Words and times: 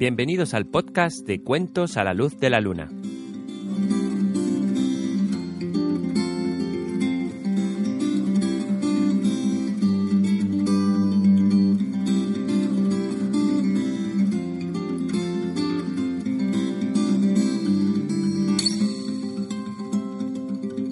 bienvenidos 0.00 0.54
al 0.54 0.64
podcast 0.64 1.26
de 1.26 1.42
Cuentos 1.42 1.98
a 1.98 2.04
la 2.04 2.14
Luz 2.14 2.38
de 2.38 2.48
la 2.48 2.62
Luna. 2.62 2.88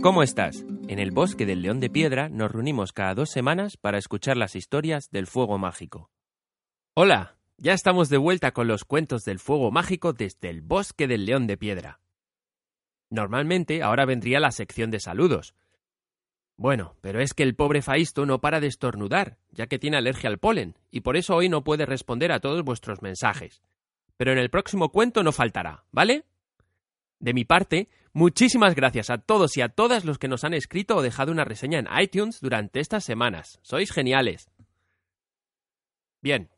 ¿Cómo 0.03 0.23
estás? 0.23 0.67
En 0.89 0.99
el 0.99 1.13
bosque 1.13 1.47
del 1.47 1.63
León 1.63 1.81
de 1.81 1.89
Piedra 1.89 2.29
nos 2.29 2.53
reunimos 2.53 2.93
cada 2.93 3.15
dos 3.15 3.31
semanas 3.31 3.79
para 3.79 3.97
escuchar 3.97 4.37
las 4.37 4.55
historias 4.55 5.09
del 5.11 5.27
fuego 5.27 5.57
mágico. 5.57 6.11
Hola, 6.95 7.38
ya 7.59 7.73
estamos 7.73 8.09
de 8.09 8.17
vuelta 8.17 8.53
con 8.53 8.69
los 8.69 8.85
cuentos 8.85 9.25
del 9.25 9.41
fuego 9.41 9.71
mágico 9.71 10.13
desde 10.13 10.49
el 10.49 10.63
bosque 10.63 11.09
del 11.09 11.27
León 11.27 11.47
de 11.49 11.57
Piedra. 11.57 12.01
Normalmente 13.11 13.83
ahora 13.83 14.05
vendría 14.05 14.39
la 14.39 14.53
sección 14.53 14.91
de 14.91 15.01
saludos. 15.01 15.55
Bueno, 16.57 16.97
pero 17.01 17.21
es 17.21 17.35
que 17.35 17.43
el 17.43 17.55
pobre 17.55 17.83
Faisto 17.83 18.27
no 18.27 18.41
para 18.41 18.61
de 18.61 18.69
estornudar, 18.69 19.39
ya 19.51 19.67
que 19.67 19.79
tiene 19.79 19.97
alergia 19.97 20.31
al 20.31 20.39
polen, 20.39 20.77
y 20.91 21.01
por 21.01 21.17
eso 21.17 21.35
hoy 21.35 21.49
no 21.49 21.65
puede 21.65 21.87
responder 21.87 22.33
a 22.33 22.41
todos 22.41 22.65
vuestros 22.65 23.03
mensajes. 23.03 23.63
Pero 24.17 24.33
en 24.33 24.39
el 24.39 24.51
próximo 24.51 24.91
cuento 24.91 25.23
no 25.23 25.33
faltará, 25.33 25.85
¿vale? 25.93 26.25
De 27.21 27.33
mi 27.33 27.45
parte, 27.45 27.89
muchísimas 28.13 28.75
gracias 28.75 29.11
a 29.11 29.19
todos 29.19 29.57
y 29.57 29.63
a 29.63 29.69
todas 29.69 30.05
los 30.05 30.19
que 30.19 30.29
nos 30.29 30.45
han 30.45 30.55
escrito 30.55 30.97
o 30.97 31.03
dejado 31.03 31.33
una 31.33 31.45
reseña 31.45 31.79
en 31.79 31.89
iTunes 32.01 32.41
durante 32.41 32.81
estas 32.81 33.05
semanas. 33.05 33.59
Sois 33.63 33.93
geniales. 33.93 34.49
Bien, 36.21 36.51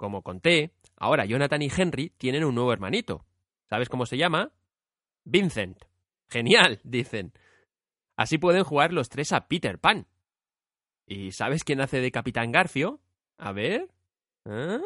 como 0.00 0.22
conté, 0.22 0.72
ahora 0.96 1.26
Jonathan 1.26 1.60
y 1.60 1.68
Henry 1.76 2.08
tienen 2.16 2.42
un 2.44 2.54
nuevo 2.54 2.72
hermanito. 2.72 3.26
¿Sabes 3.68 3.90
cómo 3.90 4.06
se 4.06 4.16
llama? 4.16 4.50
Vincent. 5.24 5.84
Genial, 6.30 6.80
dicen. 6.84 7.34
Así 8.16 8.38
pueden 8.38 8.64
jugar 8.64 8.94
los 8.94 9.10
tres 9.10 9.30
a 9.32 9.46
Peter 9.46 9.78
Pan. 9.78 10.06
¿Y 11.06 11.32
sabes 11.32 11.64
quién 11.64 11.82
hace 11.82 12.00
de 12.00 12.10
Capitán 12.10 12.50
Garfio? 12.50 13.02
A 13.36 13.52
ver. 13.52 13.90
¿Ah? 14.46 14.80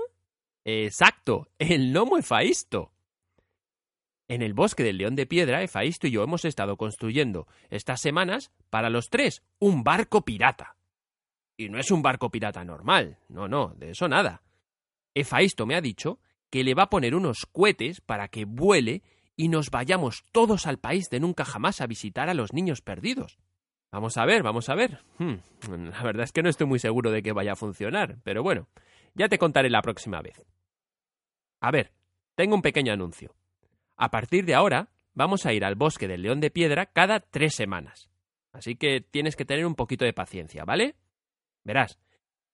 Exacto, 0.64 1.46
el 1.60 1.92
gnomo 1.92 2.18
Efaisto. 2.18 2.90
En 4.26 4.42
el 4.42 4.52
bosque 4.52 4.82
del 4.82 4.98
León 4.98 5.14
de 5.14 5.26
Piedra, 5.26 5.62
Efaisto 5.62 6.08
y 6.08 6.10
yo 6.10 6.24
hemos 6.24 6.44
estado 6.44 6.76
construyendo 6.76 7.46
estas 7.70 8.00
semanas 8.00 8.50
para 8.68 8.90
los 8.90 9.10
tres 9.10 9.44
un 9.60 9.84
barco 9.84 10.24
pirata. 10.24 10.76
Y 11.56 11.68
no 11.68 11.78
es 11.78 11.92
un 11.92 12.02
barco 12.02 12.32
pirata 12.32 12.64
normal, 12.64 13.20
no, 13.28 13.46
no, 13.46 13.74
de 13.76 13.90
eso 13.90 14.08
nada. 14.08 14.43
Efaisto 15.14 15.66
me 15.66 15.76
ha 15.76 15.80
dicho 15.80 16.18
que 16.50 16.64
le 16.64 16.74
va 16.74 16.84
a 16.84 16.90
poner 16.90 17.14
unos 17.14 17.46
cohetes 17.46 18.00
para 18.00 18.28
que 18.28 18.44
vuele 18.44 19.02
y 19.36 19.48
nos 19.48 19.70
vayamos 19.70 20.24
todos 20.32 20.66
al 20.66 20.78
país 20.78 21.08
de 21.10 21.20
nunca 21.20 21.44
jamás 21.44 21.80
a 21.80 21.86
visitar 21.86 22.28
a 22.28 22.34
los 22.34 22.52
niños 22.52 22.80
perdidos. 22.82 23.38
Vamos 23.90 24.16
a 24.16 24.24
ver, 24.24 24.42
vamos 24.42 24.68
a 24.68 24.74
ver. 24.74 25.04
Hmm, 25.18 25.34
la 25.68 26.02
verdad 26.02 26.24
es 26.24 26.32
que 26.32 26.42
no 26.42 26.48
estoy 26.48 26.66
muy 26.66 26.78
seguro 26.78 27.10
de 27.10 27.22
que 27.22 27.32
vaya 27.32 27.52
a 27.52 27.56
funcionar, 27.56 28.18
pero 28.24 28.42
bueno, 28.42 28.68
ya 29.14 29.28
te 29.28 29.38
contaré 29.38 29.70
la 29.70 29.82
próxima 29.82 30.20
vez. 30.20 30.42
A 31.60 31.70
ver, 31.70 31.92
tengo 32.34 32.54
un 32.54 32.62
pequeño 32.62 32.92
anuncio. 32.92 33.34
A 33.96 34.10
partir 34.10 34.44
de 34.44 34.54
ahora, 34.54 34.88
vamos 35.14 35.46
a 35.46 35.52
ir 35.52 35.64
al 35.64 35.76
bosque 35.76 36.08
del 36.08 36.22
león 36.22 36.40
de 36.40 36.50
piedra 36.50 36.86
cada 36.86 37.20
tres 37.20 37.54
semanas. 37.54 38.10
Así 38.52 38.76
que 38.76 39.00
tienes 39.00 39.36
que 39.36 39.44
tener 39.44 39.66
un 39.66 39.74
poquito 39.74 40.04
de 40.04 40.12
paciencia, 40.12 40.64
¿vale? 40.64 40.96
Verás, 41.64 41.98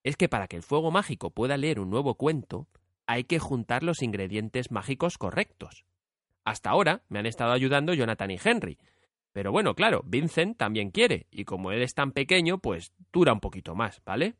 es 0.03 0.16
que 0.16 0.28
para 0.28 0.49
que 0.49 0.56
el 0.56 0.62
fuego 0.62 0.91
mágico 0.91 1.31
pueda 1.31 1.56
leer 1.56 1.81
un 1.81 1.91
nuevo 1.91 2.15
cuento, 2.15 2.69
hay 3.06 3.25
que 3.25 3.38
juntar 3.38 3.83
los 3.83 4.03
ingredientes 4.03 4.71
mágicos 4.71 5.19
correctos. 5.19 5.84
Hasta 6.44 6.71
ahora 6.71 7.03
me 7.09 7.19
han 7.19 7.27
estado 7.27 7.53
ayudando 7.53 7.93
Jonathan 7.93 8.31
y 8.31 8.39
Henry. 8.43 8.78
Pero 9.33 9.53
bueno, 9.53 9.75
claro, 9.75 10.03
Vincent 10.05 10.56
también 10.56 10.91
quiere, 10.91 11.27
y 11.31 11.44
como 11.44 11.71
él 11.71 11.83
es 11.83 11.94
tan 11.94 12.12
pequeño, 12.12 12.59
pues 12.59 12.93
dura 13.12 13.33
un 13.33 13.41
poquito 13.41 13.75
más, 13.75 14.03
¿vale? 14.05 14.34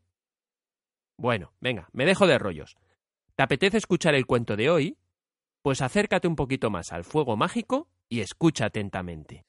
Bueno, 1.17 1.53
venga, 1.61 1.87
me 1.93 2.05
dejo 2.05 2.27
de 2.27 2.39
rollos. 2.39 2.75
¿Te 3.35 3.43
apetece 3.43 3.77
escuchar 3.77 4.15
el 4.15 4.25
cuento 4.25 4.57
de 4.57 4.69
hoy? 4.69 4.97
Pues 5.61 5.81
acércate 5.81 6.27
un 6.27 6.35
poquito 6.35 6.69
más 6.69 6.91
al 6.91 7.03
fuego 7.03 7.37
mágico 7.37 7.87
y 8.09 8.21
escucha 8.21 8.65
atentamente. 8.65 9.45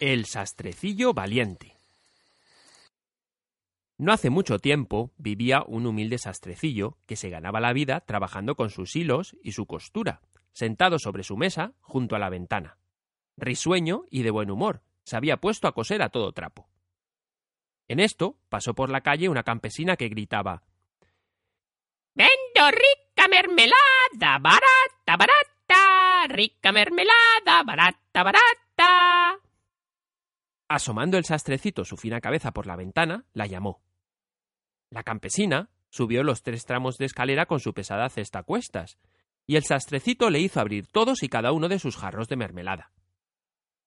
El 0.00 0.24
sastrecillo 0.24 1.12
valiente. 1.12 1.76
No 3.98 4.14
hace 4.14 4.30
mucho 4.30 4.58
tiempo 4.58 5.12
vivía 5.18 5.62
un 5.66 5.84
humilde 5.84 6.16
sastrecillo 6.16 6.96
que 7.06 7.16
se 7.16 7.28
ganaba 7.28 7.60
la 7.60 7.74
vida 7.74 8.00
trabajando 8.00 8.56
con 8.56 8.70
sus 8.70 8.96
hilos 8.96 9.36
y 9.42 9.52
su 9.52 9.66
costura, 9.66 10.22
sentado 10.52 10.98
sobre 10.98 11.22
su 11.22 11.36
mesa 11.36 11.74
junto 11.82 12.16
a 12.16 12.18
la 12.18 12.30
ventana. 12.30 12.78
Risueño 13.36 14.04
y 14.10 14.22
de 14.22 14.30
buen 14.30 14.50
humor, 14.50 14.80
se 15.04 15.18
había 15.18 15.36
puesto 15.36 15.68
a 15.68 15.72
coser 15.72 16.00
a 16.00 16.08
todo 16.08 16.32
trapo. 16.32 16.70
En 17.86 18.00
esto 18.00 18.38
pasó 18.48 18.72
por 18.72 18.88
la 18.88 19.02
calle 19.02 19.28
una 19.28 19.42
campesina 19.42 19.96
que 19.96 20.08
gritaba 20.08 20.62
Vendo 22.14 22.70
rica 22.70 23.28
mermelada, 23.28 24.38
barata, 24.38 25.18
barata, 25.18 26.26
rica 26.28 26.72
mermelada, 26.72 27.62
barata, 27.66 28.22
barata. 28.22 28.69
Asomando 30.70 31.18
el 31.18 31.24
sastrecito 31.24 31.84
su 31.84 31.96
fina 31.96 32.20
cabeza 32.20 32.52
por 32.52 32.68
la 32.68 32.76
ventana, 32.76 33.24
la 33.32 33.48
llamó. 33.48 33.82
La 34.88 35.02
campesina 35.02 35.68
subió 35.88 36.22
los 36.22 36.44
tres 36.44 36.64
tramos 36.64 36.96
de 36.96 37.06
escalera 37.06 37.46
con 37.46 37.58
su 37.58 37.74
pesada 37.74 38.08
cesta 38.08 38.38
a 38.38 38.42
cuestas, 38.44 38.96
y 39.48 39.56
el 39.56 39.64
sastrecito 39.64 40.30
le 40.30 40.38
hizo 40.38 40.60
abrir 40.60 40.86
todos 40.86 41.24
y 41.24 41.28
cada 41.28 41.50
uno 41.50 41.68
de 41.68 41.80
sus 41.80 41.96
jarros 41.96 42.28
de 42.28 42.36
mermelada. 42.36 42.92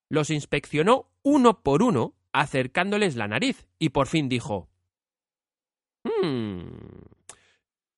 Los 0.10 0.30
inspeccionó 0.30 1.10
uno 1.22 1.62
por 1.62 1.84
uno, 1.84 2.16
acercándoles 2.34 3.16
la 3.16 3.30
nariz, 3.30 3.66
y 3.80 3.90
por 3.92 4.08
fin 4.08 4.28
dijo 4.28 4.68
Hmm. 6.04 6.68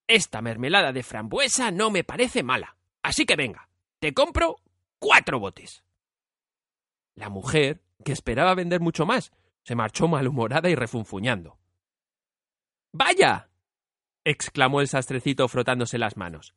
Esta 0.06 0.42
mermelada 0.42 0.92
de 0.92 1.02
frambuesa 1.02 1.72
no 1.72 1.90
me 1.90 2.04
parece 2.04 2.44
mala. 2.44 2.76
Así 3.02 3.26
que 3.26 3.34
venga, 3.34 3.68
te 3.98 4.14
compro 4.14 4.58
cuatro 5.00 5.40
botes. 5.40 5.82
La 7.16 7.30
mujer, 7.30 7.82
que 8.04 8.12
esperaba 8.12 8.54
vender 8.54 8.80
mucho 8.80 9.06
más, 9.06 9.32
se 9.62 9.74
marchó 9.74 10.08
malhumorada 10.08 10.68
y 10.70 10.74
refunfuñando. 10.74 11.58
¡Vaya! 12.92 13.50
exclamó 14.24 14.80
el 14.80 14.88
sastrecito 14.88 15.48
frotándose 15.48 15.98
las 15.98 16.16
manos. 16.16 16.54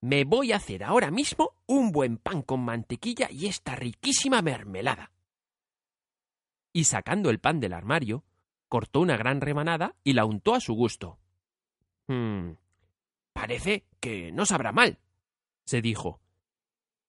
Me 0.00 0.24
voy 0.24 0.52
a 0.52 0.56
hacer 0.56 0.84
ahora 0.84 1.10
mismo 1.10 1.54
un 1.66 1.90
buen 1.90 2.18
pan 2.18 2.42
con 2.42 2.60
mantequilla 2.60 3.28
y 3.30 3.46
esta 3.46 3.74
riquísima 3.74 4.42
mermelada. 4.42 5.12
Y 6.72 6.84
sacando 6.84 7.30
el 7.30 7.40
pan 7.40 7.60
del 7.60 7.72
armario, 7.72 8.24
cortó 8.68 9.00
una 9.00 9.16
gran 9.16 9.40
remanada 9.40 9.96
y 10.04 10.12
la 10.12 10.24
untó 10.24 10.54
a 10.54 10.60
su 10.60 10.74
gusto. 10.74 11.18
Hmm. 12.06 12.52
Parece 13.32 13.86
que 14.00 14.30
no 14.32 14.46
sabrá 14.46 14.72
mal, 14.72 14.98
se 15.64 15.80
dijo. 15.82 16.20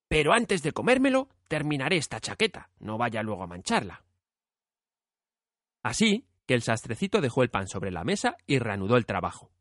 Pero 0.10 0.34
antes 0.34 0.64
de 0.64 0.74
comérmelo, 0.74 1.30
terminaré 1.48 1.98
esta 1.98 2.20
chaqueta, 2.20 2.72
no 2.80 2.98
vaya 2.98 3.24
luego 3.24 3.44
a 3.44 3.48
mancharla. 3.48 4.04
Así 5.84 6.26
que 6.48 6.56
el 6.56 6.64
sastrecito 6.64 7.22
dejó 7.22 7.44
el 7.44 7.52
pan 7.52 7.68
sobre 7.68 7.92
la 7.92 8.04
mesa 8.04 8.36
y 8.48 8.58
reanudó 8.58 8.98
el 8.98 9.06
trabajo. 9.06 9.52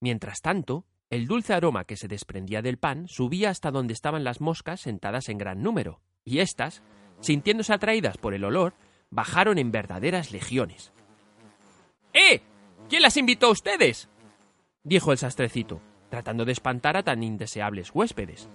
Mientras 0.00 0.40
tanto, 0.40 0.86
el 1.10 1.26
dulce 1.26 1.52
aroma 1.52 1.84
que 1.84 1.96
se 1.96 2.06
desprendía 2.06 2.62
del 2.62 2.78
pan 2.78 3.08
subía 3.08 3.50
hasta 3.50 3.72
donde 3.72 3.92
estaban 3.92 4.22
las 4.22 4.40
moscas 4.40 4.80
sentadas 4.80 5.28
en 5.28 5.38
gran 5.38 5.62
número, 5.62 6.00
y 6.24 6.38
éstas, 6.38 6.82
sintiéndose 7.20 7.74
atraídas 7.74 8.18
por 8.18 8.34
el 8.34 8.44
olor, 8.44 8.74
bajaron 9.10 9.58
en 9.58 9.72
verdaderas 9.72 10.30
legiones. 10.30 10.92
¡Eh! 12.12 12.40
¿Quién 12.88 13.02
las 13.02 13.16
invitó 13.16 13.46
a 13.48 13.52
ustedes? 13.52 14.08
dijo 14.84 15.10
el 15.10 15.18
sastrecito, 15.18 15.82
tratando 16.08 16.44
de 16.44 16.52
espantar 16.52 16.96
a 16.96 17.02
tan 17.02 17.24
indeseables 17.24 17.90
huéspedes. 17.92 18.48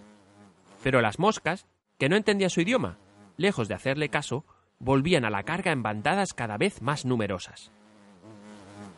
Pero 0.84 1.02
las 1.02 1.20
moscas, 1.20 1.68
que 1.98 2.10
no 2.10 2.16
entendían 2.16 2.50
su 2.50 2.62
idioma, 2.62 2.98
lejos 3.38 3.68
de 3.68 3.76
hacerle 3.76 4.10
caso, 4.10 4.46
volvían 4.80 5.26
a 5.26 5.30
la 5.30 5.44
carga 5.44 5.72
en 5.72 5.84
bandadas 5.84 6.34
cada 6.34 6.58
vez 6.58 6.82
más 6.82 7.06
numerosas. 7.06 7.72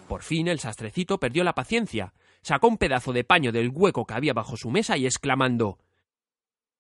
Por 0.08 0.24
fin 0.24 0.48
el 0.48 0.60
sastrecito 0.60 1.20
perdió 1.20 1.44
la 1.44 1.56
paciencia, 1.56 2.14
sacó 2.42 2.68
un 2.68 2.78
pedazo 2.78 3.14
de 3.14 3.24
paño 3.24 3.52
del 3.52 3.70
hueco 3.70 4.06
que 4.06 4.14
había 4.14 4.34
bajo 4.34 4.58
su 4.58 4.70
mesa 4.70 4.98
y 4.98 5.06
exclamando 5.06 5.80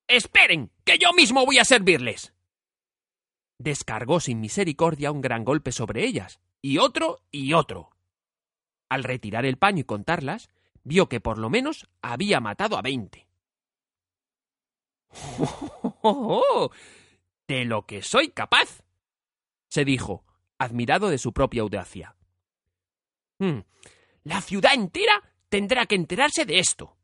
Esperen, 0.07 0.71
que 0.83 0.97
yo 0.97 1.13
mismo 1.13 1.45
voy 1.45 1.59
a 1.59 1.65
servirles. 1.65 2.33
Descargó 3.57 4.19
sin 4.19 4.39
misericordia 4.39 5.11
un 5.11 5.21
gran 5.21 5.45
golpe 5.45 5.71
sobre 5.71 6.05
ellas, 6.05 6.39
y 6.61 6.77
otro 6.77 7.21
y 7.31 7.53
otro. 7.53 7.91
Al 8.89 9.03
retirar 9.03 9.45
el 9.45 9.57
paño 9.57 9.81
y 9.81 9.85
contarlas, 9.85 10.49
vio 10.83 11.07
que 11.07 11.21
por 11.21 11.37
lo 11.37 11.49
menos 11.49 11.87
había 12.01 12.39
matado 12.39 12.77
a 12.77 12.81
veinte. 12.81 13.22
¡Oh, 16.01 16.71
de 17.47 17.65
lo 17.65 17.85
que 17.85 18.01
soy 18.01 18.29
capaz! 18.29 18.83
se 19.69 19.85
dijo, 19.85 20.23
admirado 20.59 21.09
de 21.09 21.17
su 21.17 21.33
propia 21.33 21.63
audacia. 21.63 22.15
Hmm, 23.39 23.61
la 24.23 24.39
ciudad 24.41 24.75
entera 24.75 25.33
tendrá 25.49 25.87
que 25.87 25.95
enterarse 25.95 26.45
de 26.45 26.59
esto. 26.59 26.95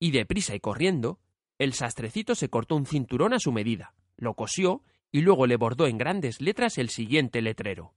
Y 0.00 0.10
deprisa 0.10 0.54
y 0.56 0.60
corriendo, 0.60 1.20
el 1.58 1.72
sastrecito 1.72 2.34
se 2.34 2.48
cortó 2.48 2.74
un 2.74 2.86
cinturón 2.86 3.32
a 3.32 3.38
su 3.38 3.52
medida, 3.52 3.94
lo 4.16 4.34
cosió 4.34 4.82
y 5.12 5.20
luego 5.20 5.46
le 5.46 5.56
bordó 5.56 5.86
en 5.86 5.96
grandes 5.96 6.40
letras 6.40 6.76
el 6.76 6.90
siguiente 6.90 7.40
letrero. 7.40 7.94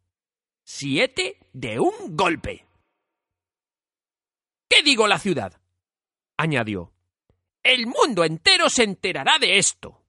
Siete 0.63 1.39
de 1.53 1.79
un 1.79 2.15
golpe. 2.15 2.67
¿Qué 4.69 4.83
digo 4.83 5.07
la 5.07 5.17
ciudad? 5.17 5.59
añadió. 6.37 6.93
El 7.67 7.85
mundo 7.85 8.23
entero 8.23 8.69
se 8.69 8.83
enterará 8.83 9.39
de 9.41 9.57
esto. 9.57 10.01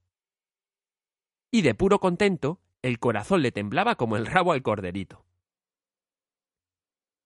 Y 1.50 1.62
de 1.62 1.74
puro 1.74 1.98
contento, 1.98 2.60
el 2.82 3.00
corazón 3.00 3.42
le 3.42 3.50
temblaba 3.50 3.96
como 3.96 4.16
el 4.16 4.26
rabo 4.26 4.52
al 4.52 4.62
corderito. 4.62 5.24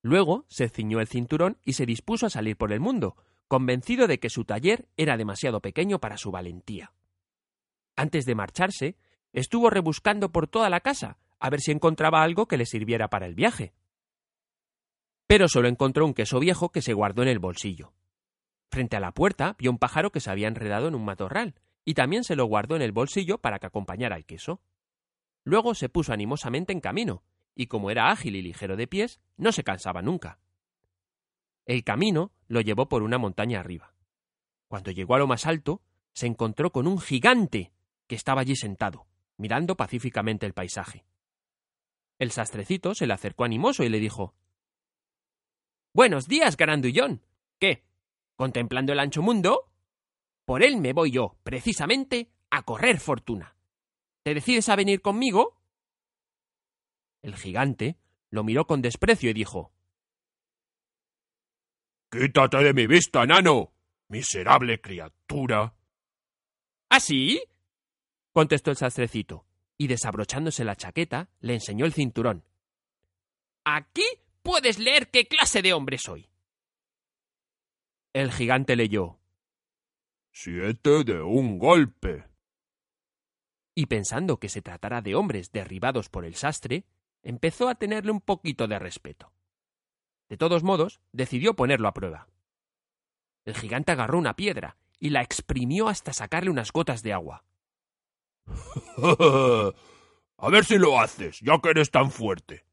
Luego 0.00 0.46
se 0.48 0.70
ciñó 0.70 1.00
el 1.00 1.06
cinturón 1.06 1.58
y 1.66 1.74
se 1.74 1.84
dispuso 1.84 2.24
a 2.24 2.30
salir 2.30 2.56
por 2.56 2.72
el 2.72 2.80
mundo, 2.80 3.14
convencido 3.46 4.06
de 4.06 4.20
que 4.20 4.30
su 4.30 4.46
taller 4.46 4.88
era 4.96 5.18
demasiado 5.18 5.60
pequeño 5.60 5.98
para 5.98 6.16
su 6.16 6.30
valentía. 6.30 6.94
Antes 7.94 8.24
de 8.24 8.34
marcharse, 8.34 8.96
estuvo 9.34 9.68
rebuscando 9.68 10.32
por 10.32 10.48
toda 10.48 10.70
la 10.70 10.80
casa 10.80 11.18
a 11.40 11.50
ver 11.50 11.60
si 11.60 11.72
encontraba 11.72 12.22
algo 12.22 12.48
que 12.48 12.56
le 12.56 12.64
sirviera 12.64 13.08
para 13.08 13.26
el 13.26 13.34
viaje. 13.34 13.74
Pero 15.26 15.46
solo 15.46 15.68
encontró 15.68 16.06
un 16.06 16.14
queso 16.14 16.40
viejo 16.40 16.70
que 16.70 16.80
se 16.80 16.94
guardó 16.94 17.20
en 17.20 17.28
el 17.28 17.38
bolsillo. 17.38 17.92
Frente 18.72 18.96
a 18.96 19.00
la 19.00 19.12
puerta 19.12 19.54
vio 19.58 19.70
un 19.70 19.76
pájaro 19.76 20.10
que 20.10 20.20
se 20.20 20.30
había 20.30 20.48
enredado 20.48 20.88
en 20.88 20.94
un 20.94 21.04
matorral, 21.04 21.54
y 21.84 21.92
también 21.92 22.24
se 22.24 22.36
lo 22.36 22.46
guardó 22.46 22.74
en 22.74 22.80
el 22.80 22.90
bolsillo 22.90 23.36
para 23.36 23.58
que 23.58 23.66
acompañara 23.66 24.16
el 24.16 24.24
queso. 24.24 24.62
Luego 25.44 25.74
se 25.74 25.90
puso 25.90 26.14
animosamente 26.14 26.72
en 26.72 26.80
camino, 26.80 27.22
y 27.54 27.66
como 27.66 27.90
era 27.90 28.10
ágil 28.10 28.34
y 28.34 28.40
ligero 28.40 28.76
de 28.76 28.86
pies, 28.86 29.20
no 29.36 29.52
se 29.52 29.62
cansaba 29.62 30.00
nunca. 30.00 30.38
El 31.66 31.84
camino 31.84 32.32
lo 32.48 32.62
llevó 32.62 32.88
por 32.88 33.02
una 33.02 33.18
montaña 33.18 33.60
arriba. 33.60 33.94
Cuando 34.68 34.90
llegó 34.90 35.16
a 35.16 35.18
lo 35.18 35.26
más 35.26 35.44
alto, 35.44 35.82
se 36.14 36.26
encontró 36.26 36.72
con 36.72 36.86
un 36.86 36.98
gigante 36.98 37.74
que 38.06 38.14
estaba 38.14 38.40
allí 38.40 38.56
sentado, 38.56 39.06
mirando 39.36 39.76
pacíficamente 39.76 40.46
el 40.46 40.54
paisaje. 40.54 41.04
El 42.18 42.30
sastrecito 42.30 42.94
se 42.94 43.06
le 43.06 43.12
acercó 43.12 43.44
animoso 43.44 43.84
y 43.84 43.90
le 43.90 44.00
dijo 44.00 44.34
Buenos 45.92 46.26
días, 46.26 46.56
Garandullón. 46.56 47.20
¿Qué? 47.58 47.84
¿Contemplando 48.42 48.92
el 48.92 48.98
ancho 48.98 49.22
mundo? 49.22 49.70
Por 50.44 50.64
él 50.64 50.78
me 50.78 50.92
voy 50.92 51.12
yo, 51.12 51.36
precisamente, 51.44 52.32
a 52.50 52.64
correr 52.64 52.98
fortuna. 52.98 53.54
¿Te 54.24 54.34
decides 54.34 54.68
a 54.68 54.74
venir 54.74 55.00
conmigo? 55.00 55.60
El 57.22 57.36
gigante 57.36 57.98
lo 58.30 58.42
miró 58.42 58.66
con 58.66 58.82
desprecio 58.82 59.30
y 59.30 59.32
dijo 59.32 59.72
Quítate 62.10 62.64
de 62.64 62.74
mi 62.74 62.88
vista, 62.88 63.24
nano. 63.26 63.74
Miserable 64.08 64.80
criatura. 64.80 65.76
¿Ah, 66.88 66.98
sí? 66.98 67.40
contestó 68.32 68.72
el 68.72 68.76
sastrecito, 68.76 69.46
y 69.78 69.86
desabrochándose 69.86 70.64
la 70.64 70.74
chaqueta, 70.74 71.30
le 71.38 71.54
enseñó 71.54 71.84
el 71.84 71.92
cinturón. 71.92 72.42
Aquí 73.64 74.02
puedes 74.42 74.80
leer 74.80 75.12
qué 75.12 75.28
clase 75.28 75.62
de 75.62 75.74
hombre 75.74 75.96
soy. 75.96 76.31
El 78.14 78.30
gigante 78.30 78.76
leyó. 78.76 79.18
Siete 80.32 81.02
de 81.02 81.22
un 81.22 81.58
golpe. 81.58 82.26
Y 83.74 83.86
pensando 83.86 84.38
que 84.38 84.50
se 84.50 84.60
tratara 84.60 85.00
de 85.00 85.14
hombres 85.14 85.50
derribados 85.50 86.10
por 86.10 86.26
el 86.26 86.34
sastre, 86.34 86.84
empezó 87.22 87.70
a 87.70 87.74
tenerle 87.74 88.12
un 88.12 88.20
poquito 88.20 88.68
de 88.68 88.78
respeto. 88.78 89.32
De 90.28 90.36
todos 90.36 90.62
modos, 90.62 91.00
decidió 91.12 91.54
ponerlo 91.54 91.88
a 91.88 91.94
prueba. 91.94 92.28
El 93.46 93.54
gigante 93.54 93.92
agarró 93.92 94.18
una 94.18 94.36
piedra 94.36 94.76
y 94.98 95.08
la 95.08 95.22
exprimió 95.22 95.88
hasta 95.88 96.12
sacarle 96.12 96.50
unas 96.50 96.70
gotas 96.70 97.02
de 97.02 97.14
agua. 97.14 97.44
a 100.36 100.50
ver 100.50 100.64
si 100.66 100.76
lo 100.76 101.00
haces, 101.00 101.40
ya 101.40 101.58
que 101.62 101.70
eres 101.70 101.90
tan 101.90 102.10
fuerte. 102.10 102.66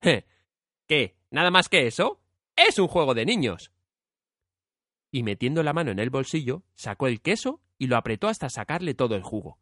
¿Qué? 0.88 1.16
¿Nada 1.30 1.52
más 1.52 1.68
que 1.68 1.86
eso? 1.86 2.20
Es 2.58 2.80
un 2.80 2.88
juego 2.88 3.14
de 3.14 3.24
niños. 3.24 3.72
Y 5.12 5.22
metiendo 5.22 5.62
la 5.62 5.72
mano 5.72 5.92
en 5.92 6.00
el 6.00 6.10
bolsillo, 6.10 6.64
sacó 6.74 7.06
el 7.06 7.22
queso 7.22 7.62
y 7.78 7.86
lo 7.86 7.96
apretó 7.96 8.26
hasta 8.26 8.48
sacarle 8.50 8.94
todo 8.94 9.14
el 9.14 9.22
jugo. 9.22 9.60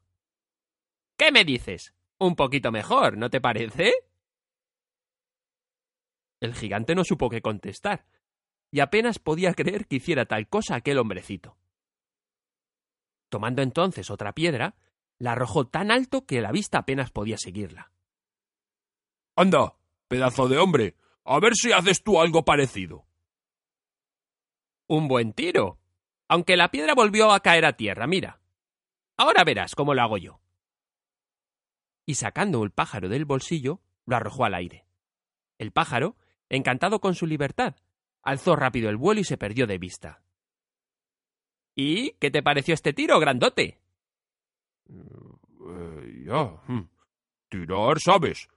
¿Qué 1.19 1.31
me 1.31 1.45
dices? 1.45 1.95
Un 2.19 2.37
poquito 2.37 2.73
mejor, 2.73 3.19
¿no 3.19 3.29
te 3.29 3.39
parece? 3.39 3.93
El 6.41 6.55
gigante 6.55 6.95
no 6.95 7.05
supo 7.05 7.29
qué 7.29 7.43
contestar, 7.43 8.07
y 8.71 8.81
apenas 8.81 9.19
podía 9.19 9.53
creer 9.53 9.87
que 9.87 9.97
hiciera 9.97 10.25
tal 10.25 10.49
cosa 10.49 10.77
aquel 10.77 10.99
hombrecito. 10.99 11.59
Tomando 13.29 13.61
entonces 13.61 14.11
otra 14.11 14.33
piedra, 14.33 14.75
la 15.19 15.33
arrojó 15.33 15.67
tan 15.67 15.91
alto 15.91 16.25
que 16.25 16.41
la 16.41 16.51
vista 16.51 16.79
apenas 16.79 17.11
podía 17.11 17.37
seguirla. 17.37 17.93
Anda, 19.37 19.77
pedazo 20.09 20.49
de 20.49 20.57
hombre, 20.57 20.97
a 21.27 21.41
ver 21.41 21.55
si 21.55 21.73
haces 21.73 22.03
tú 22.03 22.21
algo 22.21 22.45
parecido. 22.45 23.05
Un 24.87 25.09
buen 25.09 25.33
tiro. 25.33 25.79
Aunque 26.29 26.57
la 26.57 26.71
piedra 26.71 26.95
volvió 26.95 27.33
a 27.33 27.41
caer 27.41 27.65
a 27.65 27.77
tierra, 27.77 28.07
mira. 28.07 28.41
Ahora 29.17 29.45
verás 29.45 29.75
cómo 29.75 29.95
lo 29.95 30.03
hago 30.03 30.19
yo. 30.19 30.41
Y 32.05 32.15
sacando 32.15 32.63
el 32.63 32.71
pájaro 32.71 33.09
del 33.09 33.25
bolsillo, 33.25 33.81
lo 34.05 34.17
arrojó 34.17 34.45
al 34.45 34.55
aire. 34.55 34.87
El 35.59 35.73
pájaro 35.73 36.17
encantado 36.49 37.01
con 37.01 37.15
su 37.15 37.27
libertad, 37.27 37.75
alzó 38.23 38.55
rápido 38.57 38.89
el 38.89 38.97
vuelo 38.97 39.21
y 39.21 39.25
se 39.25 39.37
perdió 39.37 39.67
de 39.67 39.79
vista. 39.79 40.23
¿Y 41.75 42.13
qué 42.13 42.31
te 42.31 42.43
pareció 42.43 42.75
este 42.75 42.93
tiro, 42.93 43.19
grandote? 43.19 43.81
Eh, 44.89 46.25
ya. 46.25 46.63
Hmm. 46.67 46.89
Tirar, 47.49 47.99
¿sabes? 48.01 48.49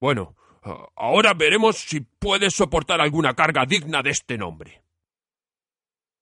Bueno, 0.00 0.36
ahora 0.96 1.34
veremos 1.34 1.76
si 1.76 2.00
puedes 2.00 2.54
soportar 2.54 3.00
alguna 3.00 3.34
carga 3.34 3.64
digna 3.66 4.02
de 4.02 4.10
este 4.10 4.38
nombre. 4.38 4.82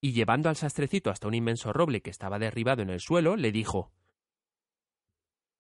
Y 0.01 0.13
llevando 0.13 0.49
al 0.49 0.57
sastrecito 0.57 1.11
hasta 1.11 1.29
un 1.29 1.35
inmenso 1.35 1.73
roble 1.73 2.03
que 2.03 2.11
estaba 2.11 2.39
derribado 2.39 2.83
en 2.83 2.91
el 2.91 3.01
suelo, 3.01 3.37
le 3.37 3.51
dijo 3.51 3.93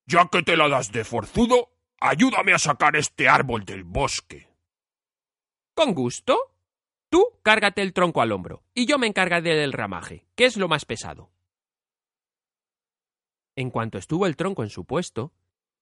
Ya 0.06 0.28
que 0.28 0.42
te 0.42 0.56
la 0.56 0.68
das 0.68 0.92
de 0.92 1.04
forzudo, 1.04 1.70
ayúdame 2.00 2.52
a 2.52 2.58
sacar 2.58 2.96
este 2.96 3.28
árbol 3.28 3.64
del 3.64 3.84
bosque. 3.84 4.48
Con 5.74 5.94
gusto. 5.94 6.38
Tú 7.08 7.24
cárgate 7.42 7.82
el 7.82 7.92
tronco 7.92 8.20
al 8.20 8.32
hombro 8.32 8.64
y 8.74 8.86
yo 8.86 8.98
me 8.98 9.06
encargaré 9.06 9.54
del 9.54 9.72
ramaje, 9.72 10.26
que 10.34 10.44
es 10.44 10.56
lo 10.56 10.66
más 10.66 10.84
pesado. 10.84 11.30
En 13.54 13.70
cuanto 13.70 13.96
estuvo 13.96 14.26
el 14.26 14.36
tronco 14.36 14.64
en 14.64 14.70
su 14.70 14.84
puesto, 14.84 15.32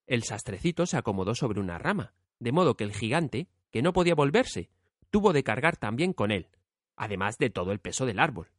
el 0.07 0.23
sastrecito 0.23 0.87
se 0.87 0.97
acomodó 0.97 1.35
sobre 1.35 1.61
una 1.61 1.79
rama, 1.79 2.13
de 2.38 2.53
modo 2.53 2.76
que 2.76 2.85
el 2.85 2.95
gigante, 2.95 3.49
que 3.71 3.83
no 3.83 3.93
podía 3.93 4.14
volverse, 4.14 4.71
tuvo 5.11 5.33
de 5.33 5.45
cargar 5.45 5.76
también 5.76 6.12
con 6.12 6.31
él, 6.31 6.49
además 6.97 7.38
de 7.38 7.50
todo 7.50 7.73
el 7.73 7.81
peso 7.81 8.07
del 8.07 8.19
árbol. 8.19 8.50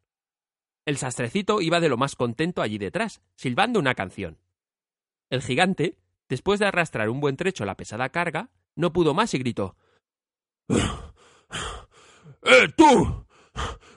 El 0.85 0.97
sastrecito 0.97 1.61
iba 1.61 1.79
de 1.79 1.89
lo 1.89 1.97
más 1.97 2.15
contento 2.15 2.61
allí 2.61 2.77
detrás, 2.77 3.21
silbando 3.35 3.79
una 3.79 3.95
canción. 3.95 4.37
El 5.29 5.41
gigante, 5.41 5.97
después 6.29 6.59
de 6.59 6.67
arrastrar 6.67 7.09
un 7.09 7.19
buen 7.19 7.37
trecho 7.37 7.65
la 7.65 7.75
pesada 7.75 8.09
carga, 8.09 8.51
no 8.75 8.93
pudo 8.93 9.13
más 9.13 9.33
y 9.33 9.39
gritó 9.39 9.75
¡Eh, 10.67 12.67
tú! 12.75 13.25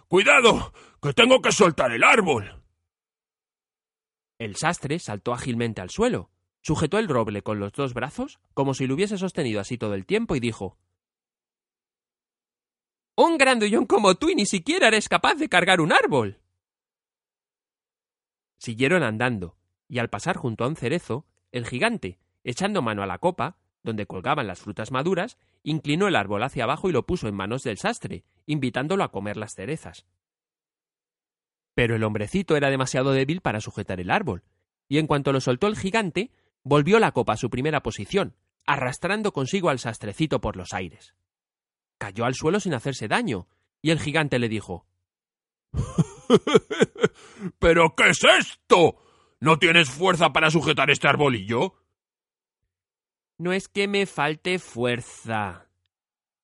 ¡Cuidado! 0.08 0.72
¡Que 1.02 1.12
tengo 1.12 1.40
que 1.40 1.52
soltar 1.52 1.92
el 1.92 2.02
árbol! 2.02 2.62
El 4.38 4.56
sastre 4.56 4.98
saltó 4.98 5.34
ágilmente 5.34 5.80
al 5.80 5.90
suelo, 5.90 6.30
sujetó 6.62 6.98
el 6.98 7.08
roble 7.08 7.42
con 7.42 7.60
los 7.60 7.72
dos 7.72 7.94
brazos, 7.94 8.38
como 8.54 8.74
si 8.74 8.86
lo 8.86 8.94
hubiese 8.94 9.18
sostenido 9.18 9.60
así 9.60 9.78
todo 9.78 9.94
el 9.94 10.06
tiempo, 10.06 10.36
y 10.36 10.40
dijo 10.40 10.78
Un 13.16 13.38
grandullón 13.38 13.86
como 13.86 14.14
tú 14.14 14.30
y 14.30 14.34
ni 14.34 14.46
siquiera 14.46 14.88
eres 14.88 15.08
capaz 15.08 15.34
de 15.34 15.48
cargar 15.48 15.80
un 15.80 15.92
árbol. 15.92 16.40
Siguieron 18.58 19.02
andando, 19.02 19.56
y 19.88 19.98
al 19.98 20.10
pasar 20.10 20.36
junto 20.36 20.64
a 20.64 20.68
un 20.68 20.76
cerezo, 20.76 21.26
el 21.52 21.66
gigante, 21.66 22.18
echando 22.44 22.82
mano 22.82 23.02
a 23.02 23.06
la 23.06 23.18
copa, 23.18 23.56
donde 23.82 24.06
colgaban 24.06 24.46
las 24.46 24.60
frutas 24.60 24.90
maduras, 24.90 25.38
inclinó 25.62 26.08
el 26.08 26.16
árbol 26.16 26.42
hacia 26.42 26.64
abajo 26.64 26.88
y 26.88 26.92
lo 26.92 27.06
puso 27.06 27.28
en 27.28 27.34
manos 27.34 27.62
del 27.62 27.78
sastre, 27.78 28.24
invitándolo 28.46 29.04
a 29.04 29.10
comer 29.10 29.36
las 29.36 29.54
cerezas. 29.54 30.06
Pero 31.74 31.96
el 31.96 32.04
hombrecito 32.04 32.56
era 32.56 32.70
demasiado 32.70 33.12
débil 33.12 33.40
para 33.40 33.60
sujetar 33.60 34.00
el 34.00 34.10
árbol, 34.10 34.42
y 34.88 34.98
en 34.98 35.06
cuanto 35.06 35.32
lo 35.32 35.40
soltó 35.40 35.68
el 35.68 35.76
gigante, 35.76 36.30
volvió 36.68 36.98
la 36.98 37.12
copa 37.12 37.32
a 37.32 37.36
su 37.36 37.50
primera 37.50 37.82
posición, 37.82 38.36
arrastrando 38.66 39.32
consigo 39.32 39.70
al 39.70 39.78
sastrecito 39.78 40.40
por 40.40 40.56
los 40.56 40.74
aires. 40.74 41.14
Cayó 41.96 42.26
al 42.26 42.34
suelo 42.34 42.60
sin 42.60 42.74
hacerse 42.74 43.08
daño, 43.08 43.48
y 43.80 43.90
el 43.90 43.98
gigante 43.98 44.38
le 44.38 44.48
dijo 44.48 44.86
¿Pero 47.58 47.94
qué 47.96 48.10
es 48.10 48.20
esto? 48.38 49.02
¿No 49.40 49.58
tienes 49.58 49.88
fuerza 49.88 50.32
para 50.32 50.50
sujetar 50.50 50.90
este 50.90 51.08
arbolillo? 51.08 51.74
No 53.38 53.52
es 53.52 53.68
que 53.68 53.88
me 53.88 54.06
falte 54.06 54.58
fuerza. 54.58 55.70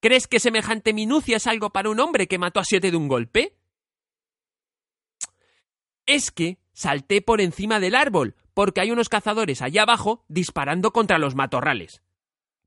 ¿Crees 0.00 0.26
que 0.26 0.40
semejante 0.40 0.92
minucia 0.92 1.36
es 1.36 1.46
algo 1.46 1.70
para 1.70 1.90
un 1.90 2.00
hombre 2.00 2.28
que 2.28 2.38
mató 2.38 2.60
a 2.60 2.64
siete 2.64 2.90
de 2.90 2.96
un 2.96 3.08
golpe? 3.08 3.56
Es 6.06 6.30
que 6.30 6.58
salté 6.72 7.20
por 7.20 7.40
encima 7.40 7.80
del 7.80 7.94
árbol, 7.94 8.36
porque 8.54 8.80
hay 8.80 8.90
unos 8.90 9.08
cazadores 9.08 9.60
allá 9.60 9.82
abajo 9.82 10.24
disparando 10.28 10.92
contra 10.92 11.18
los 11.18 11.34
matorrales. 11.34 12.02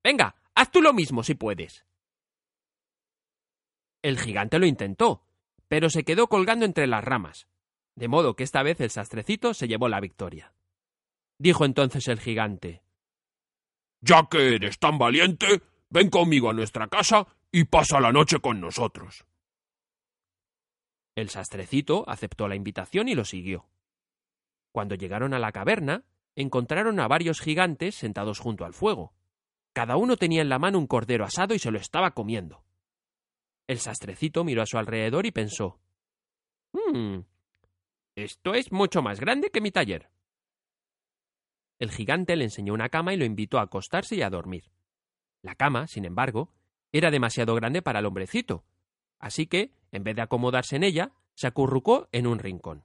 Venga, 0.04 0.36
haz 0.54 0.72
tú 0.72 0.82
lo 0.82 0.94
mismo 0.94 1.24
si 1.24 1.34
puedes. 1.34 1.86
El 4.02 4.20
gigante 4.20 4.60
lo 4.60 4.66
intentó, 4.66 5.24
pero 5.68 5.90
se 5.90 6.04
quedó 6.04 6.28
colgando 6.28 6.66
entre 6.66 6.88
las 6.88 7.04
ramas, 7.04 7.48
de 7.96 8.08
modo 8.08 8.36
que 8.36 8.44
esta 8.44 8.64
vez 8.64 8.80
el 8.80 8.92
sastrecito 8.92 9.54
se 9.54 9.68
llevó 9.68 9.90
la 9.90 10.00
victoria. 10.00 10.54
Dijo 11.40 11.66
entonces 11.66 12.08
el 12.08 12.20
gigante 12.20 12.84
Ya 14.02 14.28
que 14.30 14.56
eres 14.56 14.80
tan 14.80 14.98
valiente, 14.98 15.62
ven 15.90 16.10
conmigo 16.10 16.50
a 16.50 16.54
nuestra 16.54 16.88
casa 16.88 17.28
y 17.52 17.66
pasa 17.66 18.00
la 18.00 18.12
noche 18.12 18.40
con 18.40 18.60
nosotros. 18.60 19.26
El 21.16 21.30
sastrecito 21.30 22.04
aceptó 22.08 22.48
la 22.48 22.56
invitación 22.56 23.08
y 23.10 23.16
lo 23.16 23.26
siguió. 23.26 23.66
Cuando 24.78 24.94
llegaron 24.94 25.34
a 25.34 25.40
la 25.40 25.52
caverna, 25.52 26.04
encontraron 26.36 27.00
a 27.00 27.08
varios 27.08 27.42
gigantes 27.42 27.96
sentados 27.96 28.38
junto 28.38 28.64
al 28.64 28.76
fuego. 28.76 29.12
Cada 29.74 29.98
uno 29.98 30.18
tenía 30.18 30.44
en 30.44 30.50
la 30.50 30.60
mano 30.60 30.78
un 30.78 30.86
cordero 30.86 31.26
asado 31.26 31.56
y 31.56 31.58
se 31.58 31.72
lo 31.72 31.80
estaba 31.80 32.12
comiendo. 32.12 32.64
El 33.66 33.80
sastrecito 33.80 34.44
miró 34.44 34.62
a 34.62 34.68
su 34.68 34.78
alrededor 34.78 35.26
y 35.26 35.32
pensó 35.32 35.80
Hmm. 36.74 37.22
Esto 38.16 38.54
es 38.54 38.72
mucho 38.72 39.02
más 39.02 39.20
grande 39.20 39.50
que 39.50 39.62
mi 39.62 39.72
taller. 39.72 40.12
El 41.80 41.90
gigante 41.90 42.36
le 42.36 42.44
enseñó 42.44 42.76
una 42.76 42.90
cama 42.90 43.16
y 43.16 43.18
lo 43.18 43.26
invitó 43.26 43.58
a 43.58 43.64
acostarse 43.64 44.16
y 44.16 44.22
a 44.22 44.30
dormir. 44.30 44.70
La 45.42 45.56
cama, 45.56 45.88
sin 45.88 46.06
embargo, 46.06 46.54
era 46.92 47.10
demasiado 47.10 47.56
grande 47.56 47.82
para 47.82 47.98
el 47.98 48.06
hombrecito, 48.06 48.64
así 49.18 49.48
que, 49.48 49.72
en 49.92 50.04
vez 50.04 50.16
de 50.16 50.22
acomodarse 50.22 50.76
en 50.76 50.84
ella, 50.84 51.14
se 51.34 51.48
acurrucó 51.48 52.10
en 52.12 52.28
un 52.28 52.38
rincón. 52.38 52.84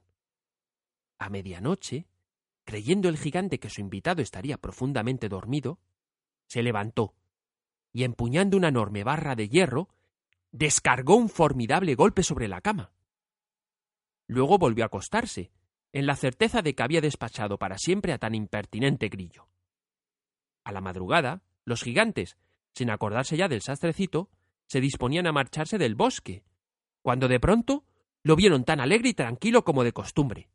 A 1.19 1.29
medianoche, 1.29 2.07
creyendo 2.65 3.09
el 3.09 3.17
gigante 3.17 3.59
que 3.59 3.69
su 3.69 3.81
invitado 3.81 4.21
estaría 4.21 4.57
profundamente 4.57 5.29
dormido, 5.29 5.79
se 6.47 6.63
levantó 6.63 7.15
y, 7.91 8.03
empuñando 8.03 8.57
una 8.57 8.69
enorme 8.69 9.03
barra 9.03 9.35
de 9.35 9.49
hierro, 9.49 9.89
descargó 10.51 11.15
un 11.15 11.29
formidable 11.29 11.95
golpe 11.95 12.23
sobre 12.23 12.47
la 12.47 12.61
cama. 12.61 12.91
Luego 14.27 14.57
volvió 14.57 14.83
a 14.83 14.87
acostarse, 14.87 15.51
en 15.91 16.07
la 16.07 16.15
certeza 16.15 16.61
de 16.61 16.73
que 16.73 16.83
había 16.83 17.01
despachado 17.01 17.57
para 17.59 17.77
siempre 17.77 18.13
a 18.13 18.17
tan 18.17 18.33
impertinente 18.33 19.09
grillo. 19.09 19.47
A 20.63 20.71
la 20.71 20.81
madrugada, 20.81 21.43
los 21.65 21.83
gigantes, 21.83 22.37
sin 22.73 22.89
acordarse 22.89 23.37
ya 23.37 23.47
del 23.47 23.61
sastrecito, 23.61 24.29
se 24.65 24.81
disponían 24.81 25.27
a 25.27 25.31
marcharse 25.31 25.77
del 25.77 25.95
bosque, 25.95 26.43
cuando 27.01 27.27
de 27.27 27.39
pronto 27.39 27.85
lo 28.23 28.35
vieron 28.35 28.63
tan 28.63 28.79
alegre 28.79 29.09
y 29.09 29.13
tranquilo 29.13 29.63
como 29.63 29.83
de 29.83 29.91
costumbre. 29.91 30.49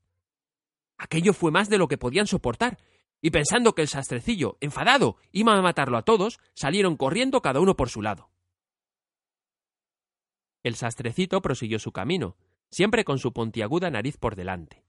Aquello 0.99 1.33
fue 1.33 1.51
más 1.51 1.69
de 1.69 1.79
lo 1.79 1.89
que 1.89 1.97
podían 1.97 2.27
soportar, 2.27 2.79
y 3.21 3.31
pensando 3.31 3.75
que 3.75 3.83
el 3.83 3.89
sastrecillo, 3.89 4.59
enfadado, 4.61 5.17
iba 5.33 5.57
a 5.57 5.63
matarlo 5.63 5.97
a 5.97 6.03
todos, 6.03 6.39
salieron 6.55 6.97
corriendo 6.97 7.41
cada 7.41 7.61
uno 7.61 7.77
por 7.77 7.89
su 7.89 8.03
lado. 8.03 8.31
El 10.63 10.75
sastrecito 10.75 11.41
prosiguió 11.41 11.79
su 11.79 11.93
camino, 11.93 12.37
siempre 12.71 13.05
con 13.05 13.19
su 13.19 13.33
pontiaguda 13.33 13.91
nariz 13.91 14.17
por 14.17 14.37
delante. 14.37 14.85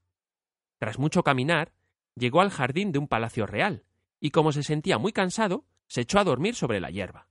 Tras 0.80 1.00
mucho 1.00 1.24
caminar, 1.24 1.74
llegó 2.16 2.42
al 2.42 2.50
jardín 2.50 2.92
de 2.92 3.00
un 3.00 3.08
palacio 3.08 3.46
real, 3.46 3.84
y 4.20 4.32
como 4.32 4.52
se 4.52 4.64
sentía 4.64 4.98
muy 4.98 5.14
cansado, 5.14 5.66
se 5.88 6.02
echó 6.02 6.20
a 6.20 6.24
dormir 6.24 6.56
sobre 6.56 6.80
la 6.80 6.90
hierba. 6.90 7.28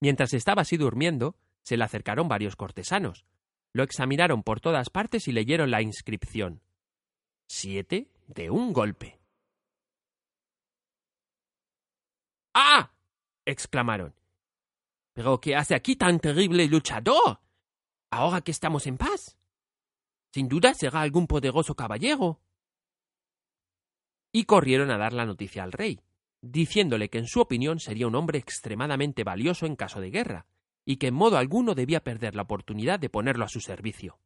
Mientras 0.00 0.34
estaba 0.34 0.62
así 0.62 0.76
durmiendo, 0.76 1.36
se 1.62 1.76
le 1.76 1.84
acercaron 1.84 2.28
varios 2.28 2.54
cortesanos, 2.54 3.24
lo 3.72 3.82
examinaron 3.82 4.42
por 4.42 4.60
todas 4.60 4.90
partes 4.90 5.28
y 5.28 5.32
leyeron 5.32 5.70
la 5.70 5.82
inscripción. 5.82 6.62
Siete 7.48 8.10
de 8.26 8.50
un 8.50 8.72
golpe. 8.72 9.20
¡Ah! 12.54 12.90
exclamaron. 13.44 14.14
¿Pero 15.12 15.40
qué 15.40 15.56
hace 15.56 15.74
aquí 15.74 15.96
tan 15.96 16.18
terrible 16.20 16.66
luchador? 16.66 17.40
Ahora 18.10 18.40
que 18.40 18.50
estamos 18.50 18.86
en 18.86 18.98
paz. 18.98 19.38
Sin 20.32 20.48
duda 20.48 20.74
será 20.74 21.00
algún 21.00 21.26
poderoso 21.26 21.74
caballero. 21.74 22.40
Y 24.32 24.44
corrieron 24.44 24.90
a 24.90 24.98
dar 24.98 25.12
la 25.12 25.24
noticia 25.24 25.62
al 25.62 25.72
rey, 25.72 26.00
diciéndole 26.42 27.08
que 27.08 27.18
en 27.18 27.26
su 27.26 27.40
opinión 27.40 27.80
sería 27.80 28.06
un 28.06 28.14
hombre 28.14 28.38
extremadamente 28.38 29.24
valioso 29.24 29.64
en 29.64 29.76
caso 29.76 30.00
de 30.00 30.10
guerra, 30.10 30.46
y 30.84 30.96
que 30.96 31.06
en 31.06 31.14
modo 31.14 31.38
alguno 31.38 31.74
debía 31.74 32.04
perder 32.04 32.34
la 32.34 32.42
oportunidad 32.42 33.00
de 33.00 33.08
ponerlo 33.08 33.44
a 33.44 33.48
su 33.48 33.60
servicio. 33.60 34.18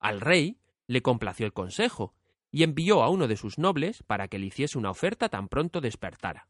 Al 0.00 0.20
rey 0.20 0.58
le 0.88 1.02
complació 1.02 1.46
el 1.46 1.52
consejo, 1.52 2.14
y 2.50 2.64
envió 2.64 3.02
a 3.02 3.10
uno 3.10 3.28
de 3.28 3.36
sus 3.36 3.58
nobles 3.58 4.02
para 4.02 4.26
que 4.26 4.38
le 4.38 4.46
hiciese 4.46 4.78
una 4.78 4.90
oferta 4.90 5.28
tan 5.28 5.48
pronto 5.48 5.80
despertara. 5.80 6.48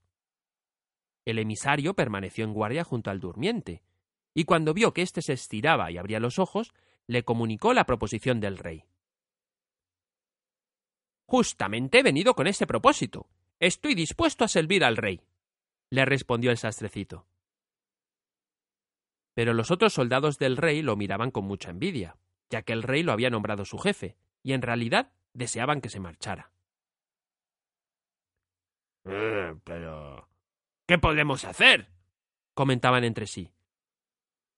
El 1.26 1.38
emisario 1.38 1.92
permaneció 1.94 2.44
en 2.44 2.54
guardia 2.54 2.84
junto 2.84 3.10
al 3.10 3.20
durmiente, 3.20 3.82
y 4.32 4.44
cuando 4.44 4.72
vio 4.72 4.94
que 4.94 5.02
éste 5.02 5.20
se 5.20 5.34
estiraba 5.34 5.90
y 5.90 5.98
abría 5.98 6.20
los 6.20 6.38
ojos, 6.38 6.72
le 7.06 7.24
comunicó 7.24 7.74
la 7.74 7.84
proposición 7.84 8.40
del 8.40 8.56
rey. 8.56 8.84
Justamente 11.26 11.98
he 11.98 12.02
venido 12.02 12.34
con 12.34 12.46
este 12.46 12.66
propósito. 12.66 13.28
Estoy 13.60 13.94
dispuesto 13.94 14.44
a 14.44 14.48
servir 14.48 14.84
al 14.84 14.96
rey, 14.96 15.20
le 15.90 16.04
respondió 16.04 16.50
el 16.50 16.58
sastrecito. 16.58 17.26
Pero 19.34 19.52
los 19.52 19.70
otros 19.70 19.92
soldados 19.92 20.38
del 20.38 20.56
rey 20.56 20.82
lo 20.82 20.96
miraban 20.96 21.30
con 21.30 21.44
mucha 21.44 21.70
envidia, 21.70 22.16
ya 22.50 22.62
que 22.62 22.72
el 22.72 22.82
rey 22.82 23.02
lo 23.02 23.12
había 23.12 23.30
nombrado 23.30 23.64
su 23.64 23.78
jefe, 23.78 24.16
y 24.42 24.52
en 24.52 24.62
realidad 24.62 25.12
deseaban 25.32 25.80
que 25.80 25.88
se 25.88 26.00
marchara. 26.00 26.50
Eh, 29.04 29.54
pero. 29.64 30.28
¿Qué 30.86 30.98
podemos 30.98 31.44
hacer? 31.44 31.90
comentaban 32.58 33.04
entre 33.04 33.28
sí. 33.28 33.52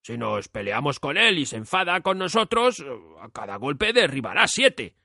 Si 0.02 0.16
nos 0.16 0.49
peleamos 0.49 1.00
con 1.00 1.18
él 1.18 1.38
y 1.38 1.44
se 1.44 1.56
enfada 1.56 2.00
con 2.00 2.16
nosotros, 2.16 2.82
a 3.20 3.28
cada 3.28 3.56
golpe 3.56 3.92
derribará 3.92 4.46
siete. 4.49 4.96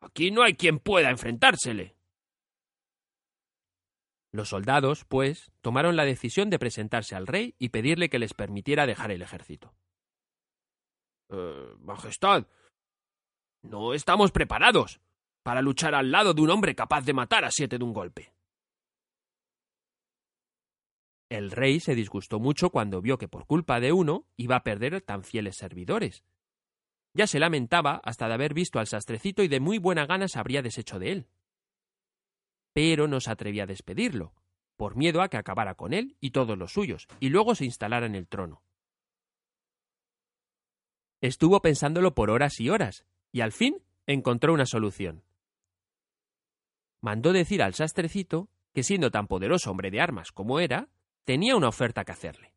Aquí 0.00 0.32
no 0.32 0.42
hay 0.42 0.54
quien 0.54 0.80
pueda 0.80 1.10
enfrentársele. 1.10 1.94
Los 4.32 4.48
soldados, 4.48 5.04
pues, 5.04 5.52
tomaron 5.60 5.94
la 5.94 6.04
decisión 6.04 6.50
de 6.50 6.58
presentarse 6.58 7.14
al 7.14 7.28
rey 7.28 7.54
y 7.60 7.68
pedirle 7.68 8.10
que 8.10 8.18
les 8.18 8.34
permitiera 8.34 8.84
dejar 8.84 9.12
el 9.12 9.22
ejército. 9.22 9.72
Eh, 11.30 11.76
Majestad, 11.78 12.48
no 13.62 13.94
estamos 13.94 14.32
preparados 14.32 15.00
para 15.42 15.62
luchar 15.62 15.94
al 15.94 16.10
lado 16.10 16.34
de 16.34 16.42
un 16.42 16.50
hombre 16.50 16.74
capaz 16.74 17.04
de 17.04 17.14
matar 17.14 17.44
a 17.44 17.50
siete 17.50 17.78
de 17.78 17.84
un 17.84 17.92
golpe. 17.92 18.32
El 21.30 21.50
rey 21.50 21.80
se 21.80 21.94
disgustó 21.94 22.40
mucho 22.40 22.70
cuando 22.70 23.02
vio 23.02 23.18
que 23.18 23.28
por 23.28 23.46
culpa 23.46 23.80
de 23.80 23.92
uno 23.92 24.26
iba 24.36 24.56
a 24.56 24.62
perder 24.62 25.00
tan 25.02 25.24
fieles 25.24 25.56
servidores. 25.56 26.24
Ya 27.14 27.26
se 27.26 27.38
lamentaba 27.38 28.00
hasta 28.04 28.28
de 28.28 28.34
haber 28.34 28.54
visto 28.54 28.78
al 28.78 28.86
sastrecito 28.86 29.42
y 29.42 29.48
de 29.48 29.60
muy 29.60 29.78
buena 29.78 30.06
gana 30.06 30.28
se 30.28 30.38
habría 30.38 30.62
deshecho 30.62 30.98
de 30.98 31.12
él. 31.12 31.28
Pero 32.72 33.08
no 33.08 33.20
se 33.20 33.30
atrevía 33.30 33.64
a 33.64 33.66
despedirlo, 33.66 34.32
por 34.76 34.96
miedo 34.96 35.20
a 35.20 35.28
que 35.28 35.36
acabara 35.36 35.74
con 35.74 35.92
él 35.92 36.16
y 36.20 36.30
todos 36.30 36.56
los 36.56 36.72
suyos, 36.72 37.08
y 37.20 37.28
luego 37.28 37.54
se 37.54 37.64
instalara 37.64 38.06
en 38.06 38.14
el 38.14 38.28
trono. 38.28 38.62
Estuvo 41.20 41.60
pensándolo 41.60 42.14
por 42.14 42.30
horas 42.30 42.60
y 42.60 42.70
horas, 42.70 43.04
y 43.32 43.40
al 43.40 43.52
fin 43.52 43.82
encontró 44.06 44.52
una 44.52 44.66
solución. 44.66 45.22
Mandó 47.00 47.32
decir 47.32 47.62
al 47.62 47.74
sastrecito 47.74 48.48
que 48.74 48.82
siendo 48.82 49.10
tan 49.10 49.26
poderoso 49.26 49.70
hombre 49.70 49.90
de 49.90 50.00
armas 50.00 50.32
como 50.32 50.60
era, 50.60 50.88
tenía 51.24 51.56
una 51.56 51.68
oferta 51.68 52.04
que 52.04 52.12
hacerle. 52.12 52.54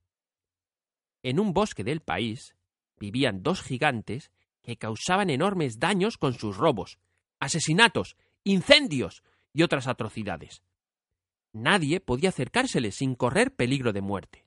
En 1.23 1.39
un 1.39 1.53
bosque 1.53 1.83
del 1.83 2.01
país 2.01 2.55
vivían 2.97 3.43
dos 3.43 3.61
gigantes 3.61 4.31
que 4.61 4.77
causaban 4.77 5.29
enormes 5.29 5.79
daños 5.79 6.17
con 6.17 6.33
sus 6.33 6.57
robos, 6.57 6.99
asesinatos, 7.39 8.15
incendios 8.43 9.23
y 9.53 9.63
otras 9.63 9.87
atrocidades. 9.87 10.63
Nadie 11.53 11.99
podía 11.99 12.29
acercársele 12.29 12.91
sin 12.91 13.15
correr 13.15 13.53
peligro 13.53 13.91
de 13.91 14.01
muerte. 14.01 14.45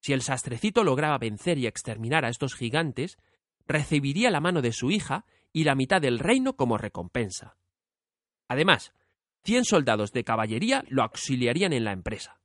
Si 0.00 0.12
el 0.12 0.22
sastrecito 0.22 0.84
lograba 0.84 1.18
vencer 1.18 1.58
y 1.58 1.66
exterminar 1.66 2.24
a 2.24 2.28
estos 2.28 2.54
gigantes, 2.54 3.16
recibiría 3.66 4.30
la 4.30 4.40
mano 4.40 4.62
de 4.62 4.72
su 4.72 4.90
hija 4.90 5.24
y 5.52 5.64
la 5.64 5.74
mitad 5.74 6.00
del 6.00 6.18
reino 6.18 6.56
como 6.56 6.78
recompensa. 6.78 7.56
Además, 8.48 8.92
cien 9.42 9.64
soldados 9.64 10.12
de 10.12 10.24
caballería 10.24 10.84
lo 10.88 11.02
auxiliarían 11.02 11.72
en 11.72 11.84
la 11.84 11.92
empresa. 11.92 12.40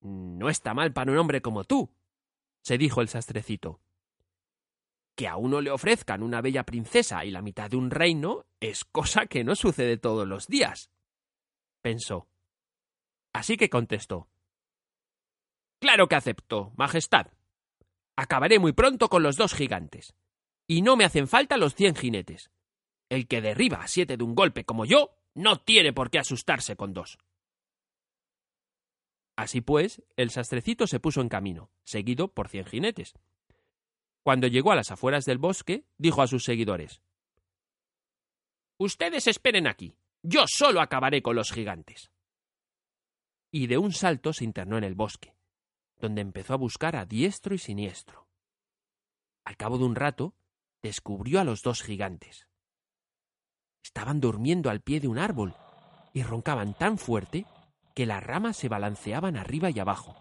No 0.00 0.48
está 0.48 0.74
mal 0.74 0.92
para 0.92 1.12
un 1.12 1.18
hombre 1.18 1.42
como 1.42 1.64
tú, 1.64 1.90
se 2.62 2.78
dijo 2.78 3.00
el 3.00 3.08
sastrecito. 3.08 3.80
Que 5.16 5.26
a 5.26 5.36
uno 5.36 5.60
le 5.60 5.70
ofrezcan 5.70 6.22
una 6.22 6.40
bella 6.40 6.64
princesa 6.64 7.24
y 7.24 7.30
la 7.30 7.42
mitad 7.42 7.70
de 7.70 7.76
un 7.76 7.90
reino 7.90 8.46
es 8.60 8.84
cosa 8.84 9.26
que 9.26 9.42
no 9.42 9.56
sucede 9.56 9.96
todos 9.96 10.28
los 10.28 10.46
días. 10.46 10.90
pensó. 11.82 12.28
Así 13.32 13.56
que 13.56 13.68
contestó. 13.68 14.28
Claro 15.80 16.08
que 16.08 16.16
acepto, 16.16 16.72
Majestad. 16.76 17.28
Acabaré 18.18 18.58
muy 18.58 18.72
pronto 18.72 19.08
con 19.08 19.22
los 19.22 19.36
dos 19.36 19.54
gigantes. 19.54 20.12
Y 20.66 20.82
no 20.82 20.96
me 20.96 21.04
hacen 21.04 21.28
falta 21.28 21.56
los 21.56 21.76
cien 21.76 21.94
jinetes. 21.94 22.50
El 23.08 23.28
que 23.28 23.40
derriba 23.40 23.80
a 23.80 23.86
siete 23.86 24.16
de 24.16 24.24
un 24.24 24.34
golpe 24.34 24.64
como 24.64 24.84
yo 24.84 25.12
no 25.34 25.60
tiene 25.60 25.92
por 25.92 26.10
qué 26.10 26.18
asustarse 26.18 26.74
con 26.74 26.92
dos. 26.92 27.16
Así 29.36 29.60
pues, 29.60 30.02
el 30.16 30.30
sastrecito 30.30 30.88
se 30.88 30.98
puso 30.98 31.20
en 31.20 31.28
camino, 31.28 31.70
seguido 31.84 32.34
por 32.34 32.48
cien 32.48 32.64
jinetes. 32.64 33.14
Cuando 34.24 34.48
llegó 34.48 34.72
a 34.72 34.76
las 34.76 34.90
afueras 34.90 35.24
del 35.24 35.38
bosque, 35.38 35.84
dijo 35.96 36.20
a 36.20 36.26
sus 36.26 36.42
seguidores 36.42 37.00
Ustedes 38.78 39.28
esperen 39.28 39.68
aquí. 39.68 39.94
Yo 40.24 40.42
solo 40.48 40.80
acabaré 40.80 41.22
con 41.22 41.36
los 41.36 41.52
gigantes. 41.52 42.10
Y 43.52 43.68
de 43.68 43.78
un 43.78 43.92
salto 43.92 44.32
se 44.32 44.42
internó 44.42 44.76
en 44.76 44.82
el 44.82 44.96
bosque, 44.96 45.37
donde 45.98 46.20
empezó 46.20 46.54
a 46.54 46.58
buscar 46.58 46.96
a 46.96 47.04
diestro 47.04 47.54
y 47.54 47.58
siniestro. 47.58 48.26
Al 49.44 49.56
cabo 49.56 49.78
de 49.78 49.84
un 49.84 49.94
rato, 49.94 50.34
descubrió 50.82 51.40
a 51.40 51.44
los 51.44 51.62
dos 51.62 51.82
gigantes. 51.82 52.48
Estaban 53.82 54.20
durmiendo 54.20 54.70
al 54.70 54.80
pie 54.80 55.00
de 55.00 55.08
un 55.08 55.18
árbol 55.18 55.54
y 56.12 56.22
roncaban 56.22 56.74
tan 56.74 56.98
fuerte 56.98 57.46
que 57.94 58.06
las 58.06 58.22
ramas 58.22 58.56
se 58.56 58.68
balanceaban 58.68 59.36
arriba 59.36 59.70
y 59.70 59.78
abajo. 59.78 60.14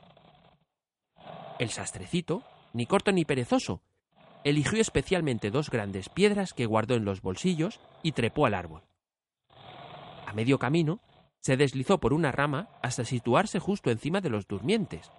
El 1.60 1.70
sastrecito, 1.70 2.44
ni 2.74 2.86
corto 2.86 3.12
ni 3.12 3.26
perezoso, 3.26 3.82
eligió 4.44 4.80
especialmente 4.80 5.52
dos 5.52 5.70
grandes 5.70 6.10
piedras 6.10 6.54
que 6.54 6.66
guardó 6.66 6.96
en 6.96 7.06
los 7.06 7.22
bolsillos 7.22 7.80
y 8.04 8.14
trepó 8.14 8.46
al 8.46 8.54
árbol. 8.54 8.84
A 10.26 10.34
medio 10.34 10.60
camino, 10.60 11.02
se 11.40 11.58
deslizó 11.58 12.00
por 12.00 12.14
una 12.14 12.32
rama 12.32 12.70
hasta 12.82 13.06
situarse 13.06 13.60
justo 13.60 13.92
encima 13.92 14.22
de 14.22 14.30
los 14.30 14.48
durmientes. 14.48 15.12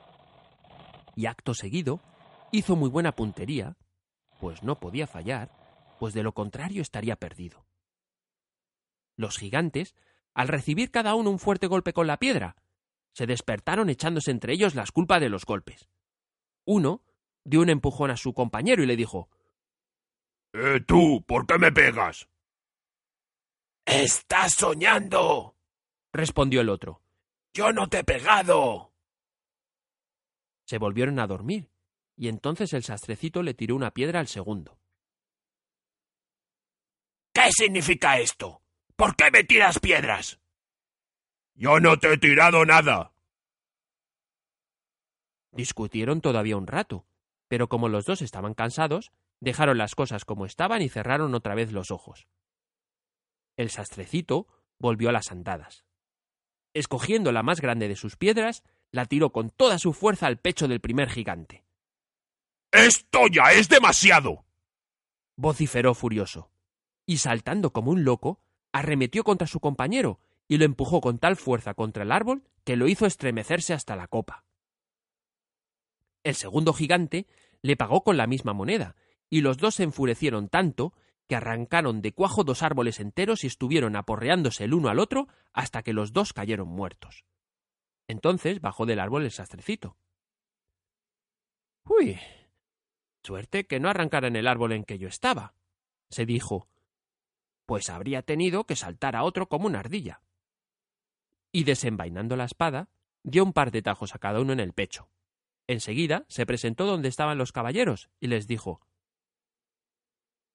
Y 1.19 1.27
acto 1.27 1.53
seguido, 1.53 2.01
hizo 2.53 2.77
muy 2.77 2.89
buena 2.89 3.11
puntería, 3.11 3.77
pues 4.39 4.63
no 4.63 4.79
podía 4.79 5.09
fallar, 5.09 5.51
pues 5.99 6.15
de 6.15 6.23
lo 6.23 6.33
contrario 6.33 6.81
estaría 6.81 7.17
perdido. 7.17 7.67
Los 9.17 9.37
gigantes 9.37 9.97
al 10.33 10.47
recibir 10.47 10.93
cada 10.93 11.17
uno 11.17 11.31
un 11.31 11.41
fuerte 11.41 11.67
golpe 11.67 11.93
con 11.93 12.07
la 12.07 12.19
piedra. 12.19 12.55
Se 13.15 13.27
despertaron 13.27 13.91
echándose 13.91 14.31
entre 14.31 14.53
ellos 14.53 14.77
las 14.77 14.93
culpas 14.93 15.21
de 15.21 15.29
los 15.29 15.45
golpes. 15.45 15.89
Uno 16.65 17.03
dio 17.43 17.63
un 17.63 17.71
empujón 17.71 18.13
a 18.13 18.17
su 18.17 18.33
compañero 18.33 18.85
y 18.85 18.87
le 18.87 18.95
dijo 18.95 19.29
Eh, 20.53 20.81
tú, 20.87 21.25
¿por 21.27 21.49
qué 21.49 21.59
me 21.59 21.73
pegas? 21.73 22.29
Estás 23.85 24.53
soñando. 24.53 25.57
respondió 26.13 26.61
el 26.61 26.69
otro. 26.69 27.03
Yo 27.53 27.73
no 27.73 27.89
te 27.89 27.99
he 27.99 28.05
pegado. 28.05 28.88
Se 30.69 30.77
volvieron 30.77 31.19
a 31.19 31.27
dormir, 31.27 31.71
y 32.15 32.29
entonces 32.29 32.75
el 32.75 32.85
sastrecito 32.85 33.43
le 33.43 33.55
tiró 33.55 33.75
una 33.75 33.95
piedra 33.95 34.21
al 34.21 34.29
segundo. 34.29 34.79
¿Qué 37.33 37.51
significa 37.53 38.19
esto? 38.19 38.61
¿Por 38.95 39.17
qué 39.17 39.31
me 39.31 39.45
tiras 39.45 39.79
piedras? 39.79 40.39
Yo 41.55 41.81
no 41.81 41.99
te 41.99 42.13
he 42.13 42.19
tirado 42.19 42.67
nada. 42.67 43.15
Discutieron 45.53 46.21
todavía 46.21 46.59
un 46.59 46.67
rato, 46.67 47.07
pero 47.49 47.71
como 47.71 47.89
los 47.89 48.05
dos 48.05 48.21
estaban 48.21 48.53
cansados, 48.53 49.11
dejaron 49.41 49.79
las 49.79 49.95
cosas 49.95 50.27
como 50.27 50.45
estaban 50.45 50.83
y 50.83 50.91
cerraron 50.91 51.35
otra 51.35 51.55
vez 51.55 51.73
los 51.73 51.91
ojos. 51.91 52.29
El 53.57 53.71
sastrecito 53.71 54.47
volvió 54.79 55.09
a 55.09 55.13
las 55.13 55.33
andadas. 55.33 55.87
Escogiendo 56.75 57.33
la 57.33 57.43
más 57.43 57.63
grande 57.63 57.89
de 57.89 57.97
sus 57.97 58.17
piedras, 58.17 58.65
la 58.91 59.07
tiró 59.07 59.31
con 59.31 59.51
toda 59.51 59.79
su 59.79 59.93
fuerza 59.93 60.27
al 60.27 60.39
pecho 60.39 60.69
del 60.69 60.81
primer 60.81 61.11
gigante. 61.11 61.65
Esto 62.73 63.27
ya 63.33 63.53
es 63.53 63.69
demasiado. 63.69 64.45
vociferó 65.37 65.95
furioso, 65.95 66.51
y 67.07 67.19
saltando 67.19 67.73
como 67.73 67.93
un 67.93 68.05
loco, 68.05 68.41
arremetió 68.73 69.25
contra 69.25 69.47
su 69.47 69.61
compañero 69.61 70.21
y 70.49 70.57
lo 70.59 70.65
empujó 70.65 71.01
con 71.01 71.19
tal 71.19 71.37
fuerza 71.37 71.75
contra 71.75 72.03
el 72.03 72.13
árbol 72.13 72.43
que 72.65 72.77
lo 72.77 72.89
hizo 72.89 73.07
estremecerse 73.07 73.73
hasta 73.73 73.97
la 73.97 74.09
copa. 74.09 74.45
El 76.25 76.35
segundo 76.35 76.73
gigante 76.73 77.27
le 77.63 77.77
pagó 77.77 78.03
con 78.03 78.17
la 78.17 78.27
misma 78.27 78.53
moneda, 78.53 78.97
y 79.31 79.41
los 79.43 79.59
dos 79.59 79.77
se 79.77 79.85
enfurecieron 79.85 80.49
tanto 80.49 80.93
que 81.29 81.37
arrancaron 81.37 82.01
de 82.03 82.13
cuajo 82.13 82.45
dos 82.45 82.63
árboles 82.63 83.01
enteros 83.01 83.45
y 83.45 83.47
estuvieron 83.47 83.97
aporreándose 83.97 84.65
el 84.65 84.75
uno 84.75 84.89
al 84.89 84.99
otro 84.99 85.29
hasta 85.53 85.83
que 85.83 85.93
los 85.93 86.13
dos 86.13 86.33
cayeron 86.33 86.69
muertos. 86.69 87.25
Entonces 88.09 88.61
bajó 88.61 88.87
del 88.87 88.99
árbol 88.99 89.25
el 89.25 89.31
sastrecito. 89.31 89.97
Uy. 91.85 92.19
Suerte 93.23 93.67
que 93.67 93.79
no 93.79 93.91
arrancara 93.91 94.29
en 94.29 94.37
el 94.37 94.49
árbol 94.49 94.73
en 94.73 94.85
que 94.85 94.99
yo 94.99 95.09
estaba, 95.09 95.55
se 96.09 96.25
dijo, 96.25 96.69
pues 97.67 97.91
habría 97.91 98.23
tenido 98.23 98.65
que 98.65 98.77
saltar 98.77 99.15
a 99.15 99.25
otro 99.25 99.49
como 99.49 99.67
una 99.67 99.81
ardilla. 99.81 100.23
Y 101.53 101.65
desenvainando 101.65 102.37
la 102.37 102.45
espada, 102.45 102.89
dio 103.23 103.45
un 103.45 103.53
par 103.53 103.71
de 103.71 103.83
tajos 103.83 104.15
a 104.15 104.19
cada 104.19 104.41
uno 104.41 104.55
en 104.55 104.61
el 104.61 104.73
pecho. 104.73 105.11
Enseguida 105.67 106.25
se 106.29 106.47
presentó 106.47 106.87
donde 106.87 107.09
estaban 107.09 107.37
los 107.37 107.53
caballeros 107.53 108.09
y 108.21 108.29
les 108.29 108.47
dijo 108.47 108.81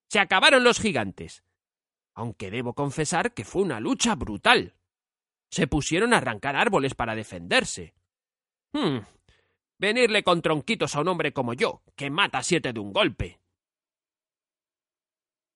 Se 0.10 0.20
acabaron 0.20 0.64
los 0.64 0.80
gigantes. 0.80 1.44
Aunque 2.16 2.50
debo 2.50 2.74
confesar 2.74 3.34
que 3.34 3.46
fue 3.46 3.62
una 3.62 3.80
lucha 3.80 4.16
brutal. 4.16 4.74
Se 5.54 5.68
pusieron 5.68 6.16
a 6.16 6.18
arrancar 6.18 6.56
árboles 6.56 6.96
para 6.96 7.14
defenderse. 7.14 7.94
Hmm. 8.72 9.02
Venirle 9.78 10.24
con 10.24 10.42
tronquitos 10.42 10.96
a 10.96 11.02
un 11.02 11.10
hombre 11.10 11.32
como 11.32 11.54
yo, 11.54 11.84
que 11.96 12.10
mata 12.10 12.42
siete 12.42 12.74
de 12.74 12.80
un 12.80 12.92
golpe. 12.92 13.40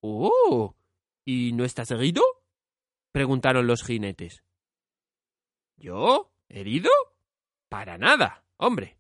¡Oh! 0.02 0.76
¿Y 1.26 1.52
no 1.54 1.66
estás 1.66 1.90
herido? 1.90 2.22
preguntaron 3.12 3.66
los 3.66 3.84
jinetes. 3.84 4.44
¿Yo? 5.78 6.32
¿Herido? 6.48 6.92
Para 7.68 7.98
nada, 7.98 8.46
hombre. 8.58 9.00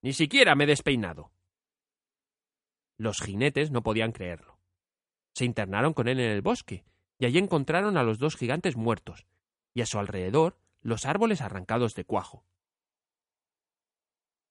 Ni 0.00 0.12
siquiera 0.12 0.56
me 0.56 0.64
he 0.64 0.66
despeinado. 0.66 1.30
Los 2.98 3.20
jinetes 3.20 3.70
no 3.70 3.84
podían 3.84 4.10
creerlo. 4.10 4.58
Se 5.36 5.44
internaron 5.44 5.94
con 5.94 6.08
él 6.08 6.18
en 6.18 6.32
el 6.32 6.42
bosque, 6.42 6.84
y 7.20 7.26
allí 7.26 7.38
encontraron 7.38 7.96
a 7.96 8.02
los 8.02 8.18
dos 8.18 8.34
gigantes 8.34 8.74
muertos, 8.74 9.24
y 9.74 9.82
a 9.82 9.86
su 9.86 9.98
alrededor 9.98 10.58
los 10.80 11.06
árboles 11.06 11.40
arrancados 11.40 11.94
de 11.94 12.04
cuajo. 12.04 12.44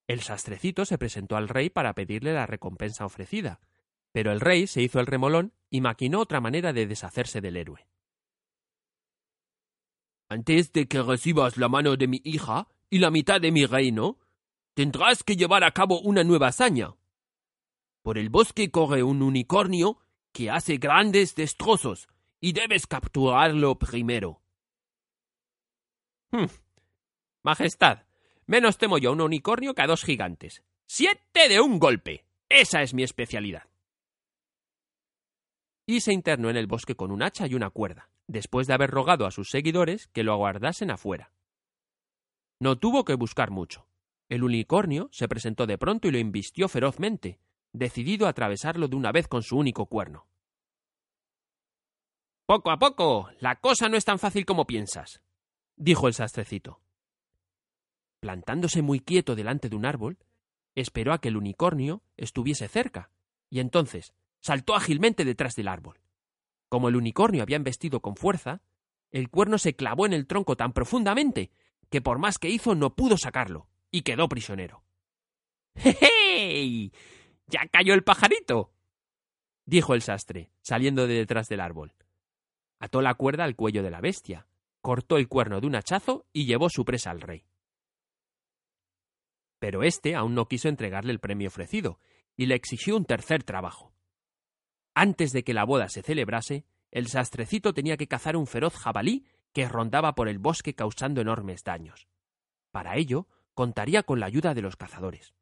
El 0.08 0.22
sastrecito 0.22 0.86
se 0.86 0.98
presentó 0.98 1.38
al 1.38 1.48
rey 1.48 1.70
para 1.70 1.94
pedirle 1.94 2.34
la 2.34 2.46
recompensa 2.46 3.06
ofrecida, 3.06 3.62
pero 4.12 4.32
el 4.32 4.42
rey 4.42 4.68
se 4.68 4.82
hizo 4.82 5.00
el 5.00 5.08
remolón 5.08 5.54
y 5.70 5.82
maquinó 5.82 6.20
otra 6.20 6.42
manera 6.42 6.74
de 6.74 6.86
deshacerse 6.86 7.40
del 7.40 7.58
héroe. 7.58 7.88
Antes 10.30 10.72
de 10.74 10.88
que 10.88 11.02
recibas 11.02 11.58
la 11.58 11.70
mano 11.70 11.96
de 11.96 12.08
mi 12.08 12.22
hija 12.24 12.68
y 12.90 13.00
la 13.00 13.12
mitad 13.12 13.40
de 13.40 13.52
mi 13.52 13.66
reino, 13.66 14.18
tendrás 14.74 15.24
que 15.24 15.36
llevar 15.36 15.64
a 15.64 15.72
cabo 15.72 16.00
una 16.02 16.24
nueva 16.24 16.48
hazaña. 16.48 16.96
Por 18.02 18.18
el 18.18 18.30
bosque 18.30 18.72
corre 18.72 19.04
un 19.04 19.22
unicornio 19.22 20.00
que 20.32 20.50
hace 20.50 20.78
grandes 20.78 21.36
destrozos 21.36 22.08
y 22.40 22.54
debes 22.54 22.88
capturarlo 22.88 23.78
primero. 23.78 24.41
Hmm. 26.32 26.46
Majestad, 27.44 28.04
menos 28.46 28.78
temo 28.78 28.98
yo 28.98 29.10
a 29.10 29.14
un 29.14 29.22
unicornio 29.22 29.74
que 29.74 29.82
a 29.82 29.88
dos 29.88 30.04
gigantes. 30.04 30.64
Siete 30.86 31.50
de 31.50 31.60
un 31.60 31.80
golpe. 31.80 32.26
Esa 32.50 32.82
es 32.82 32.94
mi 32.94 33.04
especialidad 33.04 33.72
y 35.86 36.00
se 36.00 36.14
internó 36.14 36.50
en 36.50 36.58
el 36.58 36.68
bosque 36.68 36.96
con 36.96 37.12
un 37.12 37.22
hacha 37.22 37.48
y 37.48 37.56
una 37.56 37.70
cuerda, 37.70 38.10
después 38.28 38.66
de 38.66 38.74
haber 38.74 38.92
rogado 38.92 39.26
a 39.26 39.32
sus 39.32 39.50
seguidores 39.50 40.08
que 40.08 40.24
lo 40.24 40.32
aguardasen 40.32 40.90
afuera. 40.90 41.34
No 42.60 42.78
tuvo 42.78 43.04
que 43.04 43.16
buscar 43.16 43.52
mucho. 43.52 43.88
El 44.30 44.44
unicornio 44.44 45.10
se 45.12 45.28
presentó 45.28 45.66
de 45.66 45.78
pronto 45.78 46.08
y 46.08 46.12
lo 46.12 46.18
invistió 46.18 46.70
ferozmente, 46.70 47.40
decidido 47.74 48.28
a 48.28 48.30
atravesarlo 48.30 48.88
de 48.88 48.96
una 48.96 49.12
vez 49.12 49.28
con 49.28 49.44
su 49.44 49.58
único 49.58 49.88
cuerno. 49.88 50.28
Poco 52.46 52.72
a 52.72 52.78
poco. 52.78 53.30
La 53.40 53.60
cosa 53.60 53.90
no 53.90 53.98
es 53.98 54.06
tan 54.06 54.20
fácil 54.20 54.46
como 54.46 54.66
piensas, 54.66 55.22
dijo 55.82 56.08
el 56.08 56.14
sastrecito. 56.14 56.80
Plantándose 58.20 58.84
muy 58.84 59.00
quieto 59.00 59.36
delante 59.36 59.68
de 59.68 59.76
un 59.76 59.86
árbol, 59.86 60.20
esperó 60.76 61.12
a 61.12 61.20
que 61.20 61.30
el 61.30 61.38
unicornio 61.38 62.04
estuviese 62.18 62.68
cerca, 62.68 63.10
y 63.50 63.60
entonces 63.60 64.14
saltó 64.42 64.76
ágilmente 64.76 65.26
detrás 65.26 65.56
del 65.56 65.68
árbol. 65.68 66.00
Como 66.70 66.88
el 66.88 66.96
unicornio 66.96 67.42
había 67.42 67.56
embestido 67.58 68.00
con 68.00 68.16
fuerza, 68.16 68.62
el 69.10 69.30
cuerno 69.30 69.58
se 69.58 69.76
clavó 69.76 70.06
en 70.06 70.14
el 70.14 70.28
tronco 70.28 70.56
tan 70.56 70.72
profundamente 70.72 71.52
que 71.90 72.00
por 72.00 72.20
más 72.20 72.38
que 72.38 72.50
hizo 72.50 72.76
no 72.76 72.96
pudo 72.96 73.18
sacarlo, 73.18 73.68
y 73.90 74.04
quedó 74.04 74.30
prisionero. 74.30 74.84
¡Hey! 75.74 76.94
¡Ya 77.48 77.68
cayó 77.68 77.96
el 77.96 78.04
pajarito! 78.04 78.72
dijo 79.66 79.96
el 79.96 80.04
sastre, 80.04 80.52
saliendo 80.62 81.08
de 81.08 81.16
detrás 81.16 81.50
del 81.50 81.60
árbol. 81.60 81.94
Ató 82.80 83.02
la 83.02 83.16
cuerda 83.16 83.46
al 83.46 83.56
cuello 83.56 83.84
de 83.84 83.92
la 83.92 84.00
bestia, 84.00 84.48
cortó 84.82 85.18
el 85.18 85.28
cuerno 85.28 85.62
de 85.62 85.68
un 85.68 85.76
hachazo 85.76 86.26
y 86.34 86.46
llevó 86.46 86.70
su 86.70 86.84
presa 86.84 87.12
al 87.12 87.22
rey. 87.22 87.46
Pero 89.60 89.84
éste 89.84 90.16
aún 90.16 90.34
no 90.34 90.48
quiso 90.48 90.70
entregarle 90.70 91.12
el 91.12 91.20
premio 91.20 91.48
ofrecido, 91.48 92.00
y 92.36 92.48
le 92.48 92.56
exigió 92.56 92.98
un 92.98 93.06
tercer 93.06 93.44
trabajo. 93.44 93.94
Antes 94.96 95.32
de 95.32 95.44
que 95.44 95.54
la 95.54 95.64
boda 95.64 95.88
se 95.90 96.02
celebrase, 96.02 96.66
el 96.90 97.08
sastrecito 97.08 97.74
tenía 97.74 97.98
que 97.98 98.08
cazar 98.08 98.36
un 98.36 98.48
feroz 98.48 98.76
jabalí 98.76 99.26
que 99.54 99.68
rondaba 99.68 100.16
por 100.16 100.28
el 100.28 100.40
bosque 100.40 100.74
causando 100.74 101.22
enormes 101.22 101.64
daños. 101.64 102.08
Para 102.72 102.98
ello, 102.98 103.28
contaría 103.54 104.04
con 104.04 104.20
la 104.20 104.26
ayuda 104.26 104.54
de 104.54 104.62
los 104.62 104.76
cazadores. 104.76 105.34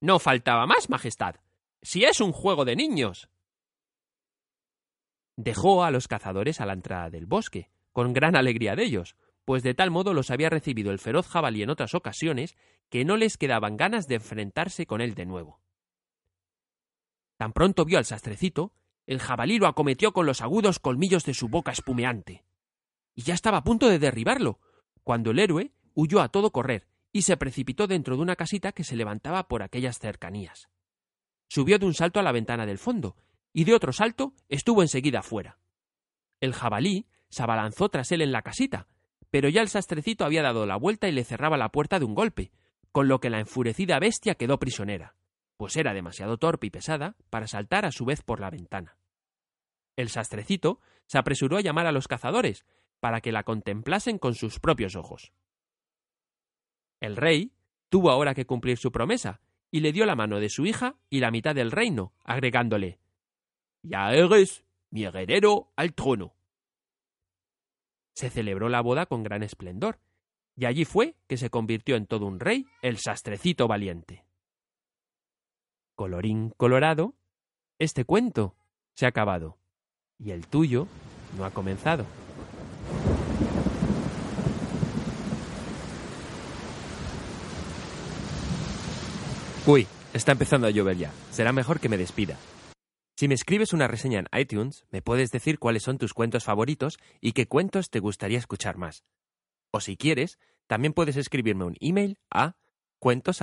No 0.00 0.18
faltaba 0.18 0.66
más, 0.66 0.90
Majestad. 0.90 1.36
Si 1.82 2.04
es 2.04 2.20
un 2.20 2.32
juego 2.32 2.64
de 2.64 2.76
niños. 2.76 3.28
Dejó 5.36 5.84
a 5.84 5.90
los 5.90 6.08
cazadores 6.08 6.60
a 6.60 6.66
la 6.66 6.72
entrada 6.72 7.10
del 7.10 7.26
bosque, 7.26 7.70
con 7.96 8.12
gran 8.12 8.36
alegría 8.36 8.76
de 8.76 8.84
ellos, 8.84 9.16
pues 9.46 9.62
de 9.62 9.72
tal 9.72 9.90
modo 9.90 10.12
los 10.12 10.30
había 10.30 10.50
recibido 10.50 10.90
el 10.90 10.98
feroz 10.98 11.26
jabalí 11.28 11.62
en 11.62 11.70
otras 11.70 11.94
ocasiones 11.94 12.54
que 12.90 13.06
no 13.06 13.16
les 13.16 13.38
quedaban 13.38 13.78
ganas 13.78 14.06
de 14.06 14.16
enfrentarse 14.16 14.84
con 14.84 15.00
él 15.00 15.14
de 15.14 15.24
nuevo. 15.24 15.62
Tan 17.38 17.54
pronto 17.54 17.86
vio 17.86 17.96
al 17.96 18.04
sastrecito, 18.04 18.74
el 19.06 19.18
jabalí 19.18 19.58
lo 19.58 19.66
acometió 19.66 20.12
con 20.12 20.26
los 20.26 20.42
agudos 20.42 20.78
colmillos 20.78 21.24
de 21.24 21.32
su 21.32 21.48
boca 21.48 21.72
espumeante. 21.72 22.44
Y 23.14 23.22
ya 23.22 23.32
estaba 23.32 23.56
a 23.56 23.64
punto 23.64 23.88
de 23.88 23.98
derribarlo, 23.98 24.60
cuando 25.02 25.30
el 25.30 25.38
héroe 25.38 25.72
huyó 25.94 26.20
a 26.20 26.28
todo 26.28 26.52
correr 26.52 26.86
y 27.12 27.22
se 27.22 27.38
precipitó 27.38 27.86
dentro 27.86 28.16
de 28.16 28.20
una 28.20 28.36
casita 28.36 28.72
que 28.72 28.84
se 28.84 28.96
levantaba 28.96 29.48
por 29.48 29.62
aquellas 29.62 29.98
cercanías. 29.98 30.68
Subió 31.48 31.78
de 31.78 31.86
un 31.86 31.94
salto 31.94 32.20
a 32.20 32.22
la 32.22 32.32
ventana 32.32 32.66
del 32.66 32.76
fondo, 32.76 33.16
y 33.54 33.64
de 33.64 33.72
otro 33.72 33.94
salto 33.94 34.34
estuvo 34.50 34.82
enseguida 34.82 35.22
fuera. 35.22 35.58
El 36.42 36.52
jabalí 36.52 37.06
se 37.28 37.42
abalanzó 37.42 37.88
tras 37.88 38.12
él 38.12 38.22
en 38.22 38.32
la 38.32 38.42
casita, 38.42 38.86
pero 39.30 39.48
ya 39.48 39.62
el 39.62 39.68
sastrecito 39.68 40.24
había 40.24 40.42
dado 40.42 40.66
la 40.66 40.76
vuelta 40.76 41.08
y 41.08 41.12
le 41.12 41.24
cerraba 41.24 41.56
la 41.56 41.70
puerta 41.70 41.98
de 41.98 42.04
un 42.04 42.14
golpe, 42.14 42.52
con 42.92 43.08
lo 43.08 43.20
que 43.20 43.30
la 43.30 43.40
enfurecida 43.40 43.98
bestia 43.98 44.36
quedó 44.36 44.58
prisionera, 44.58 45.14
pues 45.56 45.76
era 45.76 45.92
demasiado 45.92 46.38
torpe 46.38 46.68
y 46.68 46.70
pesada 46.70 47.16
para 47.30 47.46
saltar 47.46 47.84
a 47.84 47.92
su 47.92 48.04
vez 48.04 48.22
por 48.22 48.40
la 48.40 48.50
ventana. 48.50 48.96
El 49.96 50.08
sastrecito 50.08 50.80
se 51.06 51.18
apresuró 51.18 51.56
a 51.56 51.62
llamar 51.62 51.86
a 51.86 51.92
los 51.92 52.08
cazadores, 52.08 52.64
para 53.00 53.20
que 53.20 53.32
la 53.32 53.42
contemplasen 53.42 54.18
con 54.18 54.34
sus 54.34 54.58
propios 54.58 54.96
ojos. 54.96 55.32
El 57.00 57.16
rey 57.16 57.52
tuvo 57.88 58.10
ahora 58.10 58.34
que 58.34 58.46
cumplir 58.46 58.78
su 58.78 58.90
promesa, 58.90 59.40
y 59.70 59.80
le 59.80 59.92
dio 59.92 60.06
la 60.06 60.16
mano 60.16 60.40
de 60.40 60.48
su 60.48 60.64
hija 60.64 60.96
y 61.10 61.20
la 61.20 61.30
mitad 61.30 61.54
del 61.54 61.70
reino, 61.70 62.14
agregándole 62.24 62.98
Ya 63.82 64.12
eres 64.12 64.64
mi 64.90 65.04
heredero 65.04 65.72
al 65.76 65.94
trono. 65.94 66.35
Se 68.16 68.30
celebró 68.30 68.70
la 68.70 68.80
boda 68.80 69.04
con 69.04 69.22
gran 69.22 69.42
esplendor, 69.42 69.98
y 70.56 70.64
allí 70.64 70.86
fue 70.86 71.16
que 71.28 71.36
se 71.36 71.50
convirtió 71.50 71.96
en 71.96 72.06
todo 72.06 72.24
un 72.24 72.40
rey 72.40 72.64
el 72.80 72.96
sastrecito 72.96 73.68
valiente. 73.68 74.24
Colorín 75.94 76.48
colorado, 76.56 77.12
este 77.78 78.06
cuento 78.06 78.56
se 78.94 79.04
ha 79.04 79.10
acabado, 79.10 79.58
y 80.18 80.30
el 80.30 80.46
tuyo 80.46 80.88
no 81.36 81.44
ha 81.44 81.50
comenzado. 81.50 82.06
Uy, 89.66 89.86
está 90.14 90.32
empezando 90.32 90.68
a 90.68 90.70
llover 90.70 90.96
ya. 90.96 91.12
Será 91.32 91.52
mejor 91.52 91.80
que 91.80 91.90
me 91.90 91.98
despida. 91.98 92.38
Si 93.18 93.28
me 93.28 93.34
escribes 93.34 93.72
una 93.72 93.88
reseña 93.88 94.18
en 94.18 94.28
iTunes, 94.38 94.84
me 94.90 95.00
puedes 95.00 95.30
decir 95.30 95.58
cuáles 95.58 95.82
son 95.82 95.96
tus 95.96 96.12
cuentos 96.12 96.44
favoritos 96.44 96.98
y 97.22 97.32
qué 97.32 97.48
cuentos 97.48 97.88
te 97.88 97.98
gustaría 97.98 98.36
escuchar 98.36 98.76
más. 98.76 99.04
O 99.70 99.80
si 99.80 99.96
quieres, 99.96 100.38
también 100.66 100.92
puedes 100.92 101.16
escribirme 101.16 101.64
un 101.64 101.76
email 101.80 102.18
a 102.30 102.56
cuentos 102.98 103.40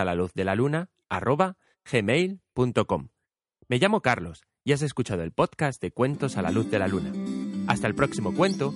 la. 2.86 3.10
Me 3.68 3.80
llamo 3.80 4.02
Carlos 4.02 4.44
y 4.64 4.74
has 4.74 4.84
escuchado 4.84 5.24
el 5.24 5.32
podcast 5.32 5.82
de 5.82 5.92
Cuentos 5.92 6.38
a 6.38 6.44
la 6.44 6.52
luz 6.52 6.70
de 6.70 6.78
la 6.78 6.88
luna. 6.88 7.12
Hasta 7.68 7.88
el 7.88 7.96
próximo 7.96 8.36
cuento 8.36 8.76